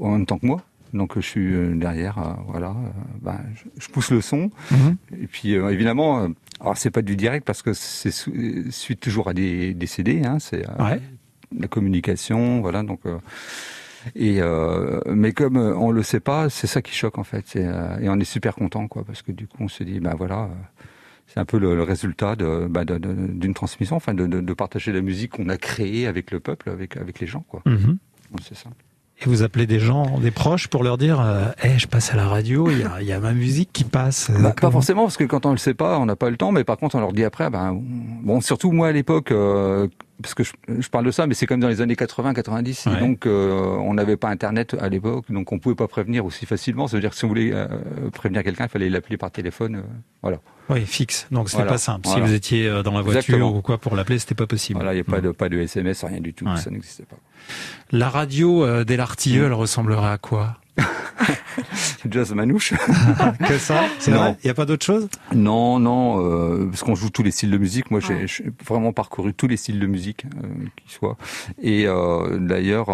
en 0.00 0.10
même 0.10 0.26
temps 0.26 0.38
que 0.38 0.46
moi. 0.46 0.62
Donc 0.94 1.14
je 1.16 1.20
suis 1.20 1.52
euh, 1.52 1.74
derrière, 1.74 2.18
euh, 2.18 2.32
voilà, 2.46 2.68
euh, 2.68 2.88
bah, 3.20 3.38
je, 3.78 3.88
pousse 3.88 4.10
le 4.10 4.20
son. 4.20 4.50
Mhm. 4.70 4.96
Et 5.20 5.26
puis 5.26 5.52
évidemment, 5.52 6.28
alors 6.60 6.76
c'est 6.78 6.90
pas 6.90 7.02
du 7.02 7.16
direct 7.16 7.44
parce 7.44 7.62
que 7.62 7.72
c'est 7.74 8.12
suite 8.70 9.00
toujours 9.00 9.28
à 9.28 9.34
des, 9.34 9.76
CD, 9.86 10.22
hein, 10.24 10.38
c'est 10.38 10.64
la 11.58 11.68
communication, 11.68 12.60
voilà. 12.60 12.82
Donc 12.82 13.00
et 14.14 14.40
euh, 14.40 15.00
mais 15.06 15.32
comme 15.32 15.56
euh, 15.56 15.74
on 15.74 15.90
le 15.90 16.02
sait 16.02 16.20
pas, 16.20 16.48
c'est 16.48 16.66
ça 16.66 16.82
qui 16.82 16.92
choque 16.92 17.18
en 17.18 17.24
fait. 17.24 17.56
Euh, 17.56 17.98
et 17.98 18.08
on 18.08 18.18
est 18.20 18.24
super 18.24 18.54
content 18.54 18.86
quoi, 18.86 19.04
parce 19.04 19.22
que 19.22 19.32
du 19.32 19.46
coup 19.46 19.58
on 19.60 19.68
se 19.68 19.82
dit 19.82 19.98
bah 19.98 20.14
voilà, 20.16 20.48
c'est 21.26 21.40
un 21.40 21.44
peu 21.44 21.58
le, 21.58 21.82
résultat 21.82 22.36
de, 22.36 22.66
bah, 22.68 22.84
d'une 22.84 23.54
transmission, 23.54 23.96
enfin 23.96 24.14
de, 24.14 24.54
partager 24.54 24.92
la 24.92 25.00
musique 25.00 25.32
qu'on 25.32 25.48
a 25.48 25.56
créée 25.56 26.06
avec 26.06 26.30
le 26.30 26.40
peuple, 26.40 26.70
avec 26.70 26.96
avec 26.96 27.20
les 27.20 27.26
gens 27.26 27.44
quoi. 27.48 27.62
Mhm. 27.66 27.98
C'est 28.42 28.56
ça. 28.56 28.70
Et 29.18 29.24
vous 29.24 29.42
appelez 29.42 29.66
des 29.66 29.78
gens, 29.78 30.18
des 30.18 30.30
proches, 30.30 30.68
pour 30.68 30.84
leur 30.84 30.98
dire 30.98 31.24
eh, 31.62 31.78
je 31.78 31.86
passe 31.86 32.12
à 32.12 32.16
la 32.16 32.26
radio, 32.26 32.70
il 32.70 32.80
y 32.80 32.84
a, 32.84 33.02
y 33.02 33.12
a, 33.12 33.20
ma 33.20 33.32
musique 33.32 33.70
qui 33.72 33.84
passe. 33.84 34.30
Bah, 34.30 34.52
pas 34.52 34.70
forcément, 34.70 35.04
parce 35.04 35.16
que 35.16 35.24
quand 35.24 35.46
on 35.46 35.52
le 35.52 35.56
sait 35.56 35.72
pas, 35.72 35.98
on 35.98 36.04
n'a 36.04 36.16
pas 36.16 36.28
le 36.28 36.36
temps. 36.36 36.52
Mais 36.52 36.64
par 36.64 36.76
contre, 36.76 36.96
on 36.96 37.00
leur 37.00 37.14
dit 37.14 37.24
après. 37.24 37.48
Ben, 37.48 37.80
bon, 38.22 38.42
surtout 38.42 38.72
moi 38.72 38.88
à 38.88 38.92
l'époque, 38.92 39.32
parce 40.20 40.34
que 40.34 40.42
je, 40.44 40.88
parle 40.88 41.04
de 41.04 41.10
ça, 41.10 41.26
mais 41.26 41.34
c'est 41.34 41.46
comme 41.46 41.60
dans 41.60 41.68
les 41.68 41.80
années 41.80 41.94
80-90, 41.94 42.96
et 42.96 43.00
donc 43.00 43.26
euh, 43.26 43.50
on 43.52 43.94
n'avait 43.94 44.16
pas 44.16 44.28
Internet 44.28 44.74
à 44.80 44.88
l'époque, 44.88 45.26
donc 45.30 45.52
on 45.52 45.58
pouvait 45.58 45.74
pas 45.74 45.88
prévenir 45.88 46.24
aussi 46.24 46.46
facilement. 46.46 46.88
Ça 46.88 46.96
veut 46.96 47.00
dire 47.00 47.10
que 47.10 47.16
si 47.16 47.24
on 47.24 47.28
voulait 47.28 47.50
euh, 47.52 47.66
prévenir 48.12 48.42
quelqu'un, 48.42 48.64
il 48.64 48.70
fallait 48.70 48.88
l'appeler 48.88 49.16
par 49.16 49.30
téléphone, 49.30 49.76
euh, 49.76 49.82
voilà. 50.22 50.38
Oui, 50.68 50.84
fixe. 50.84 51.26
Donc 51.30 51.50
c'était 51.50 51.66
pas 51.66 51.78
simple. 51.78 52.08
Si 52.08 52.20
vous 52.20 52.32
étiez 52.32 52.82
dans 52.82 52.92
la 52.92 53.02
voiture 53.02 53.54
ou 53.54 53.62
quoi 53.62 53.78
pour 53.78 53.94
l'appeler, 53.94 54.18
c'était 54.18 54.34
pas 54.34 54.46
possible. 54.46 54.78
Voilà, 54.78 54.94
il 54.94 54.96
n'y 54.96 55.00
a 55.00 55.04
pas 55.04 55.20
de 55.20 55.30
pas 55.30 55.48
de 55.48 55.58
SMS, 55.58 56.04
rien 56.04 56.20
du 56.20 56.34
tout, 56.34 56.46
ça 56.56 56.70
n'existait 56.70 57.04
pas. 57.04 57.16
La 57.92 58.08
radio 58.08 58.84
des 58.84 58.96
Lartilleux, 58.96 59.42
mm. 59.42 59.46
elle 59.46 59.52
ressemblerait 59.52 60.10
à 60.10 60.18
quoi? 60.18 60.56
Jazz 62.10 62.32
manouche. 62.34 62.74
que 63.48 63.58
ça 63.58 63.84
C'est 63.98 64.10
vrai 64.10 64.36
Il 64.42 64.46
n'y 64.46 64.50
a 64.50 64.54
pas 64.54 64.66
d'autre 64.66 64.84
chose 64.84 65.08
Non, 65.34 65.78
non, 65.78 66.24
euh, 66.24 66.66
parce 66.66 66.82
qu'on 66.82 66.94
joue 66.94 67.10
tous 67.10 67.22
les 67.22 67.30
styles 67.30 67.50
de 67.50 67.58
musique. 67.58 67.90
Moi, 67.90 68.00
j'ai 68.00 68.26
vraiment 68.64 68.92
parcouru 68.92 69.34
tous 69.34 69.48
les 69.48 69.56
styles 69.56 69.80
de 69.80 69.86
musique 69.86 70.26
euh, 70.42 70.48
qui 70.76 70.92
soient. 70.92 71.16
Et 71.60 71.86
euh, 71.86 72.38
d'ailleurs, 72.38 72.88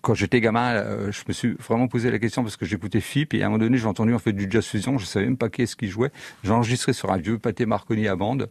quand 0.00 0.14
j'étais 0.14 0.40
gamin, 0.40 1.10
je 1.10 1.22
me 1.28 1.32
suis 1.32 1.54
vraiment 1.54 1.88
posé 1.88 2.10
la 2.10 2.18
question 2.18 2.42
parce 2.42 2.56
que 2.56 2.66
j'écoutais 2.66 3.00
FIP 3.00 3.34
et 3.34 3.42
à 3.42 3.46
un 3.46 3.48
moment 3.50 3.58
donné, 3.58 3.78
j'ai 3.78 3.86
entendu 3.86 4.14
en 4.14 4.18
fait 4.18 4.32
du 4.32 4.48
jazz 4.50 4.66
fusion. 4.66 4.98
Je 4.98 5.06
savais 5.06 5.26
même 5.26 5.36
pas 5.36 5.48
qui 5.48 5.62
est-ce 5.62 5.76
qui 5.76 5.88
jouait. 5.88 6.10
J'ai 6.42 6.52
enregistré 6.52 6.92
sur 6.92 7.12
un 7.12 7.18
vieux 7.18 7.38
pâté 7.38 7.66
Marconi 7.66 8.08
à 8.08 8.16
bande. 8.16 8.48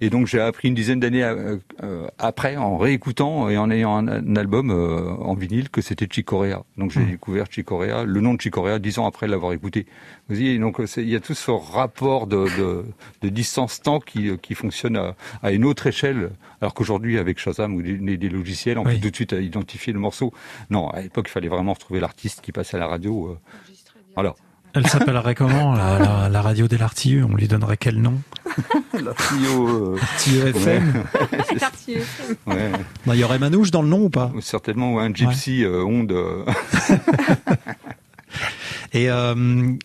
Et 0.00 0.08
donc 0.08 0.26
j'ai 0.26 0.40
appris 0.40 0.68
une 0.68 0.74
dizaine 0.74 1.00
d'années 1.00 1.24
euh, 1.24 1.56
euh, 1.82 2.06
après, 2.18 2.56
en 2.56 2.78
réécoutant 2.78 3.48
et 3.48 3.58
en 3.58 3.70
ayant 3.70 3.96
un, 3.96 4.36
album 4.36 4.70
euh, 4.70 5.10
en 5.10 5.34
vinyle, 5.34 5.68
que 5.68 5.82
c'était 5.82 6.06
Chicorea. 6.10 6.62
Donc 6.76 6.90
j'ai 6.90 7.00
mmh. 7.00 7.10
découvert 7.10 7.46
Chicorea, 7.50 8.04
le 8.04 8.20
nom 8.20 8.34
de 8.34 8.40
Chicorea, 8.40 8.78
dix 8.78 8.98
ans 8.98 9.06
après 9.06 9.28
l'avoir 9.28 9.52
écouté. 9.52 9.86
Vous 10.28 10.36
voyez, 10.36 10.58
donc 10.58 10.80
il 10.96 11.08
y 11.08 11.16
a 11.16 11.20
tout 11.20 11.34
ce 11.34 11.50
rapport 11.50 12.26
de, 12.26 12.46
de, 12.58 12.84
de 13.22 13.28
distance-temps 13.28 14.00
qui, 14.00 14.30
qui 14.38 14.54
fonctionne 14.54 14.96
à, 14.96 15.16
à, 15.42 15.52
une 15.52 15.64
autre 15.64 15.86
échelle, 15.86 16.30
alors 16.60 16.72
qu'aujourd'hui 16.72 17.18
avec 17.18 17.38
Shazam 17.38 17.74
ou 17.74 17.82
des, 17.82 18.16
des 18.16 18.28
logiciels, 18.28 18.78
on 18.78 18.84
peut 18.84 18.98
tout 18.98 19.10
de 19.10 19.16
suite 19.16 19.32
identifier 19.32 19.92
le 19.92 19.98
morceau. 19.98 20.32
Non, 20.70 20.88
à 20.90 21.02
l'époque 21.02 21.26
il 21.28 21.32
fallait 21.32 21.48
vraiment 21.48 21.74
retrouver 21.74 22.00
l'artiste 22.00 22.40
qui 22.40 22.52
passait 22.52 22.76
à 22.76 22.80
la 22.80 22.86
radio. 22.86 23.38
voilà. 24.14 24.34
Elle 24.72 24.86
s'appellerait 24.86 25.34
comment 25.34 25.74
la, 25.74 26.28
la, 26.28 26.42
radio 26.42 26.68
des 26.68 26.78
Lartilleux 26.78 27.24
On 27.24 27.34
lui 27.34 27.48
donnerait 27.48 27.76
quel 27.76 28.00
nom? 28.00 28.20
Lartilleux 29.02 29.96
euh... 29.96 30.46
FM. 30.48 31.04
ouais. 32.46 32.72
Il 33.06 33.14
y 33.14 33.24
aurait 33.24 33.38
Manouche 33.38 33.70
dans 33.70 33.82
le 33.82 33.88
nom 33.88 34.04
ou 34.04 34.10
pas 34.10 34.32
Certainement, 34.40 34.94
ou 34.94 34.98
un 34.98 35.12
Gypsy 35.12 35.64
euh, 35.64 35.84
Onde. 35.84 36.14
Et 38.92 39.08
euh, 39.08 39.34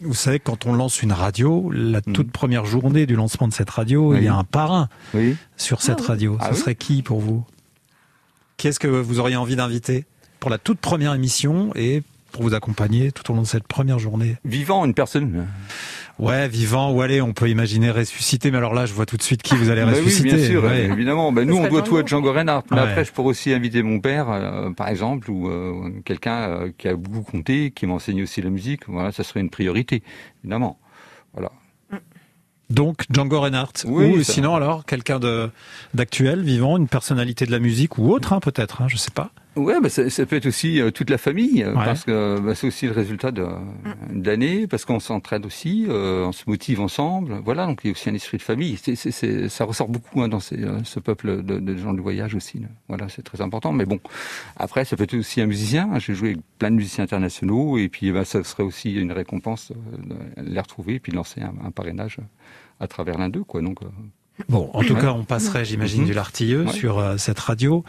vous 0.01 0.13
savez, 0.13 0.39
quand 0.39 0.65
on 0.65 0.73
lance 0.73 1.03
une 1.03 1.11
radio, 1.11 1.69
la 1.71 1.99
mm. 1.99 2.13
toute 2.13 2.31
première 2.31 2.65
journée 2.65 3.05
du 3.05 3.15
lancement 3.15 3.47
de 3.47 3.53
cette 3.53 3.69
radio, 3.69 4.15
il 4.15 4.23
y 4.23 4.27
a 4.27 4.35
un 4.35 4.43
parrain 4.43 4.89
oui. 5.13 5.35
sur 5.57 5.81
cette 5.81 6.01
ah 6.03 6.07
radio. 6.07 6.37
Ce 6.41 6.47
ah 6.49 6.53
serait 6.55 6.75
qui 6.75 7.03
pour 7.03 7.19
vous 7.19 7.45
Qui 8.57 8.67
est-ce 8.67 8.79
que 8.79 8.87
vous 8.87 9.19
auriez 9.19 9.35
envie 9.35 9.55
d'inviter 9.55 10.05
pour 10.39 10.49
la 10.49 10.57
toute 10.57 10.79
première 10.79 11.13
émission 11.13 11.71
et 11.75 12.01
pour 12.31 12.41
vous 12.41 12.53
accompagner 12.55 13.11
tout 13.11 13.31
au 13.31 13.35
long 13.35 13.43
de 13.43 13.47
cette 13.47 13.67
première 13.67 13.99
journée? 13.99 14.37
Vivant, 14.43 14.85
une 14.85 14.95
personne 14.95 15.45
Ouais, 16.17 16.47
vivant, 16.47 16.93
ou 16.93 17.01
allez, 17.01 17.21
on 17.21 17.33
peut 17.33 17.49
imaginer 17.49 17.91
ressusciter, 17.91 18.49
mais 18.49 18.57
alors 18.57 18.73
là, 18.73 18.85
je 18.85 18.93
vois 18.93 19.05
tout 19.05 19.17
de 19.17 19.21
suite 19.21 19.43
qui 19.43 19.55
vous 19.55 19.69
allez 19.69 19.83
ressusciter. 19.83 20.31
oui, 20.31 20.37
bien 20.37 20.45
sûr, 20.45 20.71
évidemment. 20.71 21.31
Ben, 21.33 21.45
nous, 21.45 21.57
on 21.57 21.67
doit 21.67 21.81
tout 21.81 21.97
à 21.97 22.05
Django 22.05 22.31
Reinhardt. 22.31 22.63
Mais 22.71 22.79
après, 22.79 23.03
je 23.03 23.11
pourrais 23.11 23.29
aussi 23.29 23.53
inviter 23.53 23.83
mon 23.83 23.99
père, 23.99 24.29
euh, 24.29 24.71
par 24.71 24.87
exemple, 24.87 25.29
ou 25.29 25.49
euh, 25.49 25.91
quelqu'un 26.05 26.49
euh, 26.49 26.71
qui 26.77 26.87
a 26.87 26.95
beaucoup 26.95 27.23
compté, 27.23 27.71
qui 27.71 27.85
m'enseigne 27.85 28.23
aussi 28.23 28.41
la 28.41 28.49
musique. 28.49 28.87
Voilà, 28.87 29.11
ça 29.11 29.23
serait 29.23 29.41
une 29.41 29.49
priorité, 29.49 30.03
évidemment. 30.43 30.79
Voilà. 31.33 31.51
Donc 32.69 33.03
Django 33.11 33.41
Reinhardt. 33.41 33.85
ou 33.85 34.23
sinon 34.23 34.55
alors 34.55 34.85
quelqu'un 34.85 35.19
de 35.19 35.51
d'actuel, 35.93 36.41
vivant, 36.41 36.77
une 36.77 36.87
personnalité 36.87 37.45
de 37.45 37.51
la 37.51 37.59
musique 37.59 37.99
ou 37.99 38.11
autre, 38.11 38.33
hein, 38.33 38.39
peut-être, 38.39 38.81
hein, 38.81 38.87
je 38.87 38.97
sais 38.97 39.11
pas. 39.11 39.29
Ouais, 39.55 39.79
bah 39.79 39.87
ça, 39.87 40.09
ça, 40.09 40.25
peut 40.25 40.35
être 40.35 40.47
aussi 40.47 40.81
euh, 40.81 40.91
toute 40.91 41.09
la 41.09 41.17
famille, 41.17 41.63
euh, 41.63 41.73
parce 41.73 42.03
que 42.03 42.39
bah, 42.41 42.55
c'est 42.55 42.67
aussi 42.67 42.87
le 42.87 42.91
résultat 42.91 43.31
d'années, 44.11 44.67
parce 44.67 44.83
qu'on 44.83 44.99
s'entraide 44.99 45.45
aussi, 45.45 45.85
euh, 45.87 46.25
on 46.25 46.33
se 46.33 46.43
motive 46.47 46.81
ensemble. 46.81 47.39
Voilà, 47.43 47.65
donc 47.65 47.79
il 47.83 47.87
y 47.87 47.89
a 47.89 47.93
aussi 47.93 48.09
un 48.09 48.13
esprit 48.13 48.37
de 48.37 48.41
famille. 48.41 48.75
C'est, 48.75 48.95
c'est, 48.95 49.47
ça 49.47 49.63
ressort 49.63 49.87
beaucoup 49.87 50.21
hein, 50.21 50.27
dans 50.27 50.41
ces, 50.41 50.59
ce 50.83 50.99
peuple 50.99 51.41
de, 51.41 51.59
de, 51.59 51.77
gens 51.77 51.93
du 51.93 52.01
voyage 52.01 52.35
aussi. 52.35 52.63
Voilà, 52.89 53.07
c'est 53.07 53.21
très 53.21 53.39
important. 53.39 53.71
Mais 53.71 53.85
bon, 53.85 53.99
après, 54.57 54.83
ça 54.83 54.97
peut 54.97 55.03
être 55.03 55.13
aussi 55.13 55.39
un 55.39 55.45
musicien. 55.45 55.89
J'ai 55.99 56.15
joué 56.15 56.31
avec 56.31 56.41
plein 56.59 56.71
de 56.71 56.75
musiciens 56.75 57.05
internationaux, 57.05 57.77
et 57.77 57.87
puis 57.87 58.11
bah, 58.11 58.25
ça 58.25 58.43
serait 58.43 58.63
aussi 58.63 58.93
une 58.93 59.13
récompense 59.13 59.71
de 59.71 60.15
les 60.41 60.59
retrouver, 60.59 60.95
et 60.95 60.99
puis 60.99 61.13
de 61.13 61.17
lancer 61.17 61.39
un, 61.39 61.53
un 61.65 61.71
parrainage 61.71 62.17
à 62.81 62.87
travers 62.87 63.17
l'un 63.17 63.29
d'eux, 63.29 63.45
quoi. 63.45 63.61
Donc 63.61 63.79
Bon, 64.49 64.69
en 64.73 64.83
tout 64.83 64.95
cas, 64.95 65.11
on 65.11 65.23
passerait, 65.23 65.65
j'imagine, 65.65 66.01
mhm. 66.01 66.07
du 66.07 66.13
Lartilleux 66.13 66.67
sur 66.67 66.99
euh, 66.99 67.17
cette 67.17 67.39
radio. 67.39 67.83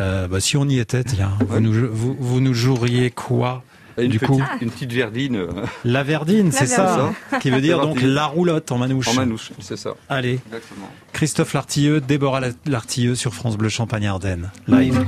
Euh, 0.00 0.26
bah, 0.26 0.40
si 0.40 0.56
on 0.56 0.68
y 0.68 0.78
était, 0.78 1.04
tiens, 1.04 1.32
vous, 1.46 1.60
nous, 1.60 1.88
vous, 1.92 2.16
vous 2.18 2.40
nous 2.40 2.54
joueriez 2.54 3.10
quoi 3.10 3.62
une 3.98 4.10
du 4.10 4.18
petite, 4.18 4.34
coup, 4.34 4.42
une 4.60 4.70
petite 4.70 4.92
verdine. 4.92 5.36
Euh. 5.36 5.48
La 5.84 6.02
verdine, 6.02 6.50
c'est 6.52 6.66
ça, 6.66 7.12
qui 7.40 7.50
veut 7.50 7.60
dire 7.60 7.80
donc 7.80 8.00
la 8.02 8.26
roulotte 8.26 8.72
en 8.72 8.78
manouche. 8.78 9.08
En 9.08 9.14
manouche, 9.14 9.52
c'est 9.60 9.76
ça. 9.76 9.94
Allez, 10.08 10.40
Exactement. 10.46 10.90
Christophe 11.12 11.52
Lartilleux, 11.52 12.00
Déborah 12.00 12.40
Lartilleux 12.66 13.14
sur 13.14 13.34
France 13.34 13.56
Bleu 13.56 13.68
Champagne 13.68 14.06
Ardenne, 14.06 14.50
live. 14.66 15.04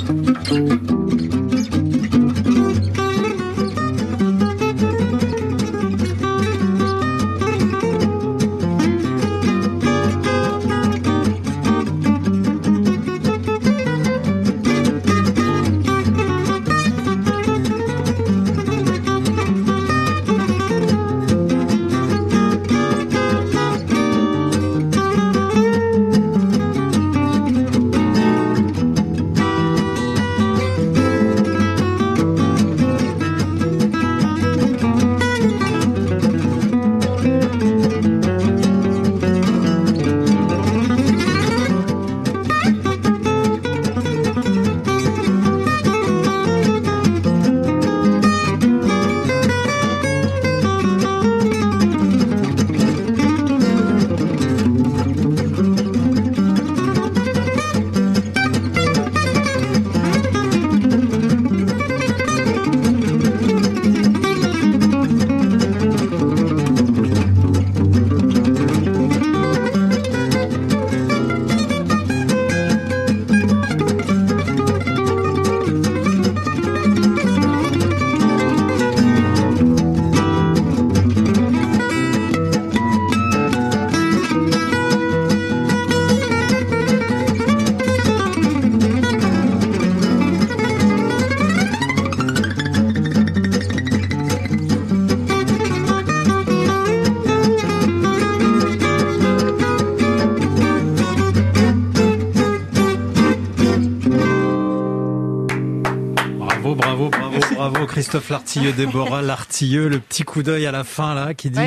Bravo, 106.74 106.74
bravo, 106.74 107.10
bravo, 107.10 107.54
bravo, 107.54 107.86
Christophe 107.86 108.28
Lartilleux, 108.28 108.72
Déborah 108.72 109.22
Lartilleux, 109.22 109.88
le 109.88 110.00
petit 110.00 110.24
coup 110.24 110.42
d'œil 110.42 110.66
à 110.66 110.72
la 110.72 110.82
fin 110.82 111.14
là 111.14 111.32
qui 111.32 111.50
dit, 111.50 111.60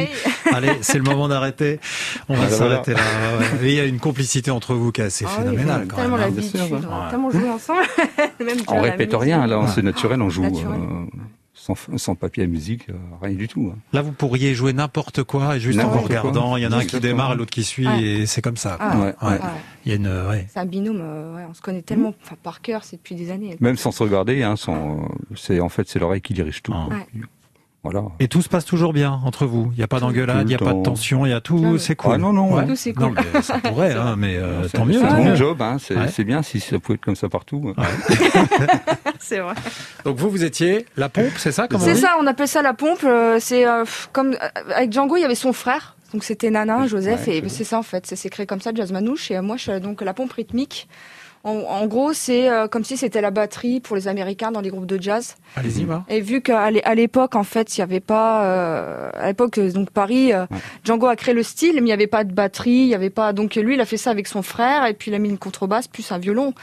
allez, 0.52 0.72
c'est 0.82 0.98
le 0.98 1.06
moment 1.06 1.30
d'arrêter. 1.30 1.80
On 2.28 2.36
va 2.36 2.50
s'arrêter 2.50 2.94
là. 2.94 3.00
il 3.62 3.72
y 3.72 3.80
a 3.80 3.86
une 3.86 4.00
complicité 4.00 4.52
entre 4.52 4.74
vous 4.74 4.92
qui 4.92 5.00
est 5.00 5.06
assez 5.06 5.26
ah 5.26 5.38
phénoménale. 5.38 5.88
quand 5.88 5.96
tellement 5.96 6.18
même, 6.18 6.34
tellement 6.34 7.32
joué 7.32 7.50
ensemble. 7.50 7.84
on 8.68 8.82
répète 8.82 9.14
rien 9.14 9.48
là, 9.48 9.66
c'est 9.74 9.84
naturel, 9.84 10.22
on 10.22 10.30
joue. 10.30 10.44
Euh, 10.44 11.06
sans, 11.60 12.16
papier 12.16 12.44
à 12.44 12.48
musique, 12.48 12.90
euh, 12.90 12.94
rien 13.22 13.36
du 13.36 13.48
tout. 13.48 13.72
Hein. 13.74 13.80
Là, 13.94 14.02
vous 14.02 14.12
pourriez 14.12 14.56
jouer 14.56 14.74
n'importe 14.74 15.24
quoi, 15.24 15.58
juste 15.60 15.80
en 15.80 15.90
vous 15.90 16.00
regardant. 16.00 16.58
Il 16.58 16.64
y 16.64 16.68
en 16.68 16.72
a 16.72 16.78
un 16.78 16.86
qui 16.86 17.00
démarre, 17.00 17.36
l'autre 17.36 17.52
qui 17.52 17.64
suit, 17.64 17.88
et 18.02 18.26
c'est 18.26 18.42
comme 18.42 18.58
ça. 18.58 18.78
Ah, 18.80 19.38
il 19.86 19.92
y 19.92 19.94
a 19.94 19.96
une, 19.96 20.46
C'est 20.52 20.60
un 20.60 20.66
binôme. 20.66 21.00
Euh, 21.02 21.46
on 21.50 21.54
se 21.54 21.62
connaît 21.62 21.82
tellement, 21.82 22.14
par 22.44 22.62
cœur, 22.62 22.84
c'est 22.84 22.98
depuis 22.98 23.16
des 23.16 23.32
années. 23.32 23.58
Même 23.60 23.78
sans 23.78 23.92
se 23.92 24.04
regarder, 24.04 24.44
hein, 24.44 24.56
c'est 25.36 25.60
en 25.60 25.70
fait 25.70 25.88
c'est 25.88 26.00
l'oreille 26.00 26.22
qui 26.22 26.34
dirige 26.34 26.62
tout. 26.62 26.74
Ah. 26.74 26.90
Et 28.20 28.28
tout 28.28 28.42
se 28.42 28.50
passe 28.50 28.66
toujours 28.66 28.92
bien 28.92 29.20
entre 29.24 29.46
vous. 29.46 29.70
Il 29.74 29.78
n'y 29.78 29.84
a 29.84 29.88
pas 29.88 30.00
d'engueulade, 30.00 30.42
il 30.42 30.48
n'y 30.48 30.56
a 30.56 30.58
pas 30.58 30.74
de 30.74 30.84
tension, 30.84 31.26
il 31.26 31.30
y 31.30 31.34
a 31.34 31.40
tout, 31.40 31.78
c'est 31.78 31.96
cool. 31.96 32.14
Ah 32.16 32.18
non 32.18 32.34
non, 32.34 32.66
tout 32.68 32.76
c'est 32.76 32.94
cool. 32.94 33.14
mais 33.34 33.42
ça 33.42 33.58
pourrait, 33.60 33.94
hein, 33.94 34.16
mais 34.18 34.36
euh, 34.38 34.68
tant 34.68 34.86
mieux. 34.86 35.00
C'est 35.00 35.24
mon 35.24 35.36
job, 35.36 35.62
hein, 35.62 35.78
c'est 35.80 36.24
bien 36.24 36.42
si 36.42 36.60
ça 36.60 36.78
pouvait 36.80 36.96
être 36.96 37.06
comme 37.06 37.16
ça 37.16 37.30
partout. 37.30 37.74
c'est 39.20 39.40
vrai. 39.40 39.54
Donc 40.04 40.18
vous, 40.18 40.30
vous 40.30 40.44
étiez 40.44 40.86
la 40.98 41.10
pompe, 41.10 41.32
c'est 41.38 41.52
ça 41.52 41.68
C'est 41.80 41.96
ça, 41.96 42.16
on 42.20 42.28
appelle 42.28 42.48
ça 42.48 42.62
la 42.62 42.74
pompe. 42.74 43.04
Euh, 43.04 43.38
c'est 43.40 43.66
euh, 43.66 43.86
comme 44.12 44.36
avec 44.76 44.92
Django, 44.92 45.16
il 45.16 45.22
y 45.22 45.26
avait 45.26 45.36
son 45.36 45.54
frère. 45.54 45.96
Donc 46.14 46.24
c'était 46.24 46.50
Nana, 46.50 46.88
Joseph, 46.88 47.28
et 47.28 47.48
c'est 47.48 47.64
ça 47.64 47.80
en 47.80 47.84
fait. 47.84 48.06
C'est 48.06 48.30
créé 48.30 48.46
comme 48.46 48.62
ça, 48.62 48.72
Jazz 48.74 48.92
Manouche. 48.92 49.32
Et 49.32 49.40
moi, 49.42 49.58
je 49.58 49.72
suis 49.72 49.80
donc 49.80 50.02
la 50.02 50.14
pompe 50.14 50.34
rythmique. 50.34 50.90
En, 51.44 51.88
gros, 51.88 52.12
c'est 52.12 52.50
euh, 52.50 52.68
comme 52.68 52.84
si 52.84 52.98
c'était 52.98 53.22
la 53.22 53.32
batterie 53.32 53.80
pour 53.80 53.96
les 53.96 54.10
Américains 54.10 54.52
dans 54.52 54.60
les 54.60 54.70
groupes 54.70 54.86
de 54.86 55.02
jazz. 55.02 55.38
Allez-y, 55.56 55.86
va. 55.86 56.04
Et 56.10 56.20
vu 56.20 56.42
qu'à 56.42 56.70
l'époque, 56.70 57.36
en 57.36 57.44
fait, 57.44 57.78
il 57.78 57.80
n'y 57.80 57.84
avait 57.84 58.02
pas, 58.02 58.46
euh, 58.46 59.10
à 59.14 59.28
l'époque, 59.28 59.58
euh, 59.58 59.72
donc 59.72 59.90
Paris, 59.92 60.32
Django 60.84 61.08
a 61.08 61.16
créé 61.16 61.34
le 61.34 61.44
style, 61.44 61.76
mais 61.76 61.80
il 61.80 61.84
n'y 61.86 61.94
avait 61.94 62.08
pas 62.08 62.26
de 62.26 62.34
batterie, 62.34 62.72
il 62.72 62.88
n'y 62.88 62.96
avait 62.96 63.10
pas, 63.10 63.32
donc 63.32 63.56
lui, 63.56 63.76
il 63.76 63.82
a 63.82 63.86
fait 63.86 63.98
ça 63.98 64.12
avec 64.12 64.28
son 64.28 64.42
frère, 64.42 64.86
et 64.86 64.94
puis 64.94 65.12
il 65.12 65.14
a 65.14 65.18
mis 65.18 65.30
une 65.30 65.38
contrebasse 65.38 65.88
plus 65.88 66.12
un 66.12 66.18
violon. 66.18 66.54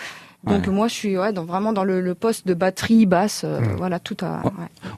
Donc 0.44 0.68
moi, 0.68 0.86
je 0.86 0.94
suis 0.94 1.18
ouais, 1.18 1.32
vraiment 1.32 1.72
dans 1.72 1.82
le, 1.82 2.14
poste 2.14 2.46
de 2.46 2.54
batterie, 2.54 3.04
basse, 3.04 3.44
voilà, 3.78 3.98
tout 3.98 4.16
à. 4.20 4.42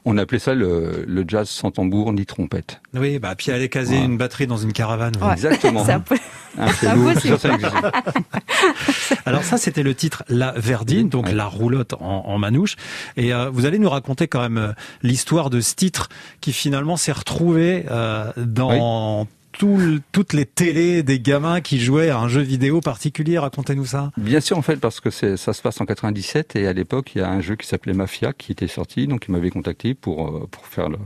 On 0.05 0.17
appelait 0.17 0.39
ça 0.39 0.53
le, 0.53 1.23
jazz 1.25 1.49
sans 1.49 1.71
tambour 1.71 2.13
ni 2.13 2.25
trompette. 2.25 2.81
Oui, 2.93 3.17
bah 3.17 3.33
puis 3.35 3.51
aller 3.51 3.69
caser 3.69 3.97
une 3.97 4.17
batterie 4.17 4.45
dans 4.45 4.57
une 4.57 4.73
caravane. 4.73 5.13
Exactement. 5.31 5.85
Ah, 6.57 6.67
Alors 9.25 9.43
ça, 9.43 9.57
c'était 9.57 9.83
le 9.83 9.93
titre 9.93 10.23
La 10.29 10.53
Verdine, 10.55 11.09
donc 11.09 11.31
la 11.31 11.45
roulotte 11.45 11.93
en, 11.99 12.37
manouche. 12.37 12.75
Et 13.17 13.33
euh, 13.33 13.49
vous 13.49 13.65
allez 13.65 13.79
nous 13.79 13.89
raconter 13.89 14.27
quand 14.27 14.41
même 14.41 14.57
euh, 14.57 14.71
l'histoire 15.03 15.49
de 15.49 15.61
ce 15.61 15.75
titre 15.75 16.09
qui 16.41 16.53
finalement 16.53 16.97
s'est 16.97 17.11
retrouvé 17.11 17.85
euh, 17.91 18.31
dans 18.37 19.27
toutes 19.59 20.33
les 20.33 20.45
télés 20.45 21.03
des 21.03 21.19
gamins 21.19 21.61
qui 21.61 21.79
jouaient 21.79 22.09
à 22.09 22.19
un 22.19 22.27
jeu 22.27 22.41
vidéo 22.41 22.81
particulier. 22.81 23.37
Racontez-nous 23.37 23.85
ça. 23.85 24.11
Bien 24.17 24.39
sûr, 24.39 24.57
en 24.57 24.61
fait, 24.61 24.77
parce 24.77 24.99
que 24.99 25.09
ça 25.09 25.53
se 25.53 25.61
passe 25.61 25.79
en 25.81 25.85
97 25.85 26.55
et 26.55 26.67
à 26.67 26.73
l'époque, 26.73 27.11
il 27.15 27.19
y 27.19 27.21
a 27.21 27.29
un 27.29 27.41
jeu 27.41 27.55
qui 27.55 27.67
s'appelait 27.67 27.93
Mafia 27.93 28.33
qui 28.33 28.51
était 28.51 28.67
sorti, 28.67 29.07
donc 29.07 29.25
il 29.27 29.31
m'avait 29.31 29.49
contacté 29.49 29.93
pour 29.93 30.49
pour 30.49 30.65
faire 30.65 30.89
le, 30.89 30.97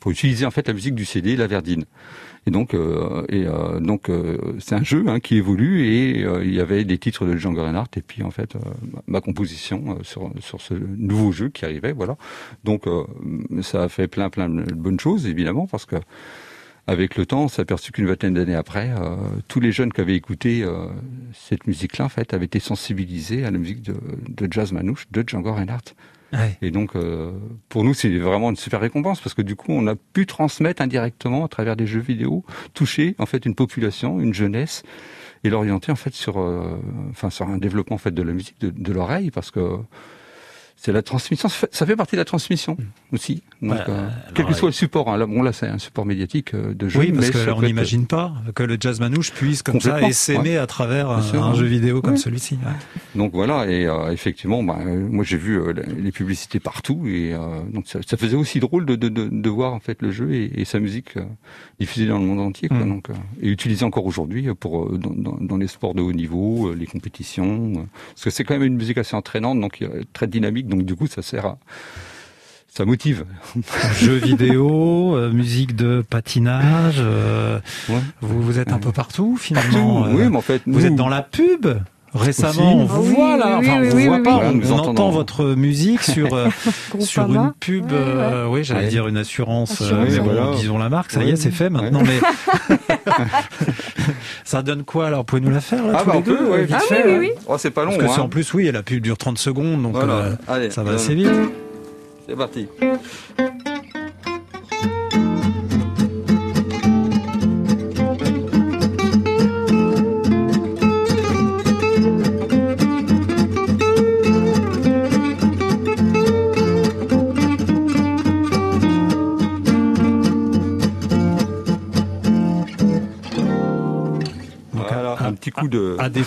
pour 0.00 0.10
utiliser 0.10 0.44
en 0.44 0.50
fait 0.50 0.66
la 0.68 0.74
musique 0.74 0.94
du 0.94 1.04
CD, 1.04 1.36
La 1.36 1.46
Verdine. 1.46 1.84
Et 2.46 2.50
donc, 2.50 2.72
euh, 2.72 3.24
et 3.28 3.46
euh, 3.46 3.80
donc 3.80 4.08
euh, 4.08 4.38
c'est 4.60 4.74
un 4.74 4.82
jeu 4.82 5.04
hein, 5.08 5.20
qui 5.20 5.36
évolue 5.36 5.84
et 5.84 6.20
il 6.20 6.54
y 6.54 6.60
avait 6.60 6.84
des 6.84 6.96
titres 6.96 7.26
de 7.26 7.36
Django 7.36 7.62
Reinhardt 7.62 7.90
et 7.96 8.02
puis 8.02 8.22
en 8.22 8.30
fait 8.30 8.54
ma 9.06 9.20
composition 9.20 9.98
sur 10.02 10.32
sur 10.40 10.60
ce 10.60 10.74
nouveau 10.74 11.32
jeu 11.32 11.50
qui 11.50 11.64
arrivait, 11.64 11.92
voilà. 11.92 12.16
Donc 12.64 12.84
ça 13.62 13.84
a 13.84 13.88
fait 13.88 14.08
plein 14.08 14.30
plein 14.30 14.48
de 14.48 14.72
bonnes 14.72 15.00
choses 15.00 15.26
évidemment 15.26 15.66
parce 15.66 15.84
que 15.84 15.96
avec 16.90 17.16
le 17.16 17.24
temps, 17.24 17.44
on 17.44 17.48
s'est 17.48 17.62
aperçu 17.62 17.92
qu'une 17.92 18.06
vingtaine 18.06 18.34
d'années 18.34 18.54
après, 18.54 18.90
tous 19.48 19.60
les 19.60 19.72
jeunes 19.72 19.92
qui 19.92 20.00
avaient 20.00 20.16
écouté 20.16 20.64
cette 21.32 21.66
musique-là, 21.66 22.04
en 22.04 22.08
fait, 22.08 22.34
avaient 22.34 22.46
été 22.46 22.60
sensibilisés 22.60 23.44
à 23.44 23.50
la 23.50 23.58
musique 23.58 23.82
de, 23.82 23.94
de 24.28 24.52
jazz 24.52 24.72
manouche 24.72 25.06
de 25.10 25.22
Django 25.26 25.52
Reinhardt. 25.52 25.94
Et 26.62 26.70
donc, 26.70 26.94
euh, 26.94 27.32
pour 27.68 27.84
nous, 27.84 27.94
c'est 27.94 28.16
vraiment 28.18 28.50
une 28.50 28.56
super 28.56 28.80
récompense 28.80 29.20
parce 29.20 29.34
que 29.34 29.42
du 29.42 29.56
coup, 29.56 29.72
on 29.72 29.86
a 29.86 29.96
pu 29.96 30.26
transmettre 30.26 30.82
indirectement 30.82 31.44
à 31.44 31.48
travers 31.48 31.76
des 31.76 31.86
jeux 31.86 32.00
vidéo, 32.00 32.44
toucher 32.74 33.14
en 33.18 33.26
fait 33.26 33.46
une 33.46 33.54
population, 33.54 34.20
une 34.20 34.34
jeunesse, 34.34 34.82
et 35.42 35.50
l'orienter 35.50 35.90
en 35.90 35.96
fait 35.96 36.14
sur, 36.14 36.38
euh, 36.38 36.78
enfin, 37.10 37.30
sur 37.30 37.48
un 37.48 37.58
développement 37.58 37.96
en 37.96 37.98
fait 37.98 38.12
de 38.12 38.22
la 38.22 38.32
musique 38.32 38.60
de, 38.60 38.70
de 38.70 38.92
l'oreille 38.92 39.30
parce 39.30 39.50
que 39.50 39.78
c'est 40.82 40.92
la 40.92 41.02
transmission, 41.02 41.50
ça 41.50 41.86
fait 41.86 41.94
partie 41.94 42.16
de 42.16 42.20
la 42.22 42.24
transmission 42.24 42.74
mm. 42.78 43.14
aussi. 43.14 43.42
Donc, 43.60 43.78
euh, 43.90 44.08
quel 44.34 44.46
que 44.46 44.54
soit 44.54 44.70
le 44.70 44.72
support, 44.72 45.10
hein, 45.10 45.18
là, 45.18 45.26
bon 45.26 45.42
là 45.42 45.52
c'est 45.52 45.66
un 45.66 45.76
support 45.76 46.06
médiatique 46.06 46.54
euh, 46.54 46.72
de 46.72 46.88
jeu. 46.88 47.00
Oui, 47.00 47.12
parce 47.12 47.30
qu'on 47.30 47.60
n'imagine 47.60 48.06
pas 48.06 48.32
que 48.54 48.62
le 48.62 48.78
jazz 48.80 48.98
manouche 48.98 49.30
puisse 49.30 49.62
comme 49.62 49.78
ça 49.78 50.00
s'aimer 50.12 50.56
à 50.56 50.66
travers 50.66 51.10
un 51.10 51.54
jeu 51.54 51.66
vidéo 51.66 52.00
comme 52.00 52.16
celui-ci. 52.16 52.58
Donc 53.14 53.32
voilà, 53.34 53.70
et 53.70 53.86
euh, 53.86 54.10
effectivement, 54.10 54.62
bah, 54.62 54.78
moi 54.82 55.22
j'ai 55.22 55.36
vu 55.36 55.60
les 55.98 56.12
publicités 56.12 56.60
partout, 56.60 57.06
et 57.06 57.34
donc 57.72 57.86
ça, 57.86 57.98
ça, 58.06 58.16
faisait 58.16 58.36
aussi 58.36 58.58
drôle 58.58 58.86
de, 58.86 58.96
de, 58.96 59.10
de, 59.10 59.28
de, 59.30 59.50
voir 59.50 59.74
en 59.74 59.80
fait 59.80 60.00
le 60.00 60.10
jeu 60.10 60.32
et, 60.32 60.60
et 60.60 60.64
sa 60.64 60.80
musique 60.80 61.16
diffusée 61.78 62.06
dans 62.06 62.18
le 62.18 62.24
monde 62.24 62.40
entier, 62.40 62.68
quoi, 62.68 62.78
mm. 62.78 62.88
donc 62.88 63.08
et 63.42 63.48
utilisée 63.48 63.84
encore 63.84 64.06
aujourd'hui 64.06 64.48
pour 64.54 64.90
dans, 64.96 65.10
dans, 65.10 65.36
dans, 65.38 65.56
les 65.58 65.66
sports 65.66 65.94
de 65.94 66.00
haut 66.00 66.12
niveau, 66.12 66.72
les 66.72 66.86
compétitions, 66.86 67.86
parce 68.14 68.24
que 68.24 68.30
c'est 68.30 68.44
quand 68.44 68.54
même 68.54 68.62
une 68.62 68.76
musique 68.76 68.96
assez 68.96 69.14
entraînante, 69.14 69.60
donc 69.60 69.84
très 70.14 70.26
dynamique 70.26 70.69
donc 70.70 70.84
du 70.84 70.96
coup, 70.96 71.06
ça 71.06 71.22
sert 71.22 71.44
à 71.46 71.58
ça 72.72 72.84
motive. 72.84 73.24
Jeux 74.00 74.14
vidéo, 74.16 75.16
euh, 75.16 75.30
musique 75.32 75.74
de 75.74 76.04
patinage. 76.08 76.96
Euh, 76.98 77.58
vous, 78.20 78.40
vous 78.40 78.58
êtes 78.58 78.72
un 78.72 78.78
peu 78.78 78.92
partout 78.92 79.36
finalement. 79.38 80.06
oui, 80.08 80.28
mais 80.30 80.36
en 80.36 80.40
fait, 80.40 80.62
vous 80.66 80.86
êtes 80.86 80.94
dans 80.94 81.08
la 81.08 81.22
pub. 81.22 81.66
Récemment, 82.12 82.74
on 82.74 82.86
vous 82.86 83.04
voit 83.04 83.36
là, 83.36 83.58
enfin 83.58 83.82
on 83.82 83.88
vous 83.88 84.00
voit 84.00 84.20
pas, 84.20 84.40
on, 84.52 84.72
entend 84.72 85.10
votre 85.10 85.54
musique 85.54 86.02
sur 86.02 86.34
euh, 86.34 86.48
sur 86.98 87.32
une 87.32 87.52
pub, 87.60 87.92
oui, 88.48 88.64
j'allais 88.64 88.88
dire 88.88 89.06
une 89.06 89.16
assurance, 89.16 89.80
disons 90.56 90.78
la 90.78 90.88
marque, 90.88 91.12
ça 91.12 91.22
y 91.22 91.30
est, 91.30 91.36
c'est 91.36 91.52
fait 91.52 91.70
maintenant, 91.70 92.02
mais 92.02 92.76
ça 94.50 94.62
donne 94.62 94.82
quoi 94.82 95.06
alors 95.06 95.24
Pouvez 95.24 95.40
nous 95.40 95.50
la 95.50 95.60
faire 95.60 95.86
là, 95.86 95.92
ah, 95.94 96.02
tous 96.02 96.10
bah, 96.10 96.16
les 96.16 96.22
deux, 96.22 96.36
peut, 96.36 96.60
vite 96.62 96.74
ah, 96.76 96.80
fait, 96.80 97.04
oui, 97.06 97.18
oui, 97.18 97.30
Oh, 97.46 97.56
c'est 97.56 97.70
pas 97.70 97.84
long. 97.84 97.92
Parce 97.92 98.02
que 98.02 98.08
hein. 98.08 98.12
c'est 98.16 98.20
en 98.20 98.28
plus, 98.28 98.52
oui, 98.52 98.70
la 98.72 98.82
pub 98.82 99.00
dure 99.00 99.16
30 99.16 99.38
secondes, 99.38 99.80
donc 99.80 99.94
euh, 99.96 100.34
ça 100.70 100.82
va 100.82 100.94
assez 100.94 101.14
vite. 101.14 101.30
C'est 102.28 102.36
parti. 102.36 102.66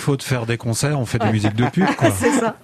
Défaut 0.03 0.17
de 0.17 0.23
faire 0.23 0.45
des 0.45 0.57
concerts, 0.57 0.99
on 0.99 1.05
fait 1.05 1.17
de 1.17 1.23
la 1.23 1.31
musique 1.31 1.55
de 1.55 1.65
pub. 1.69 1.85
c'est 2.13 2.31
ça. 2.31 2.57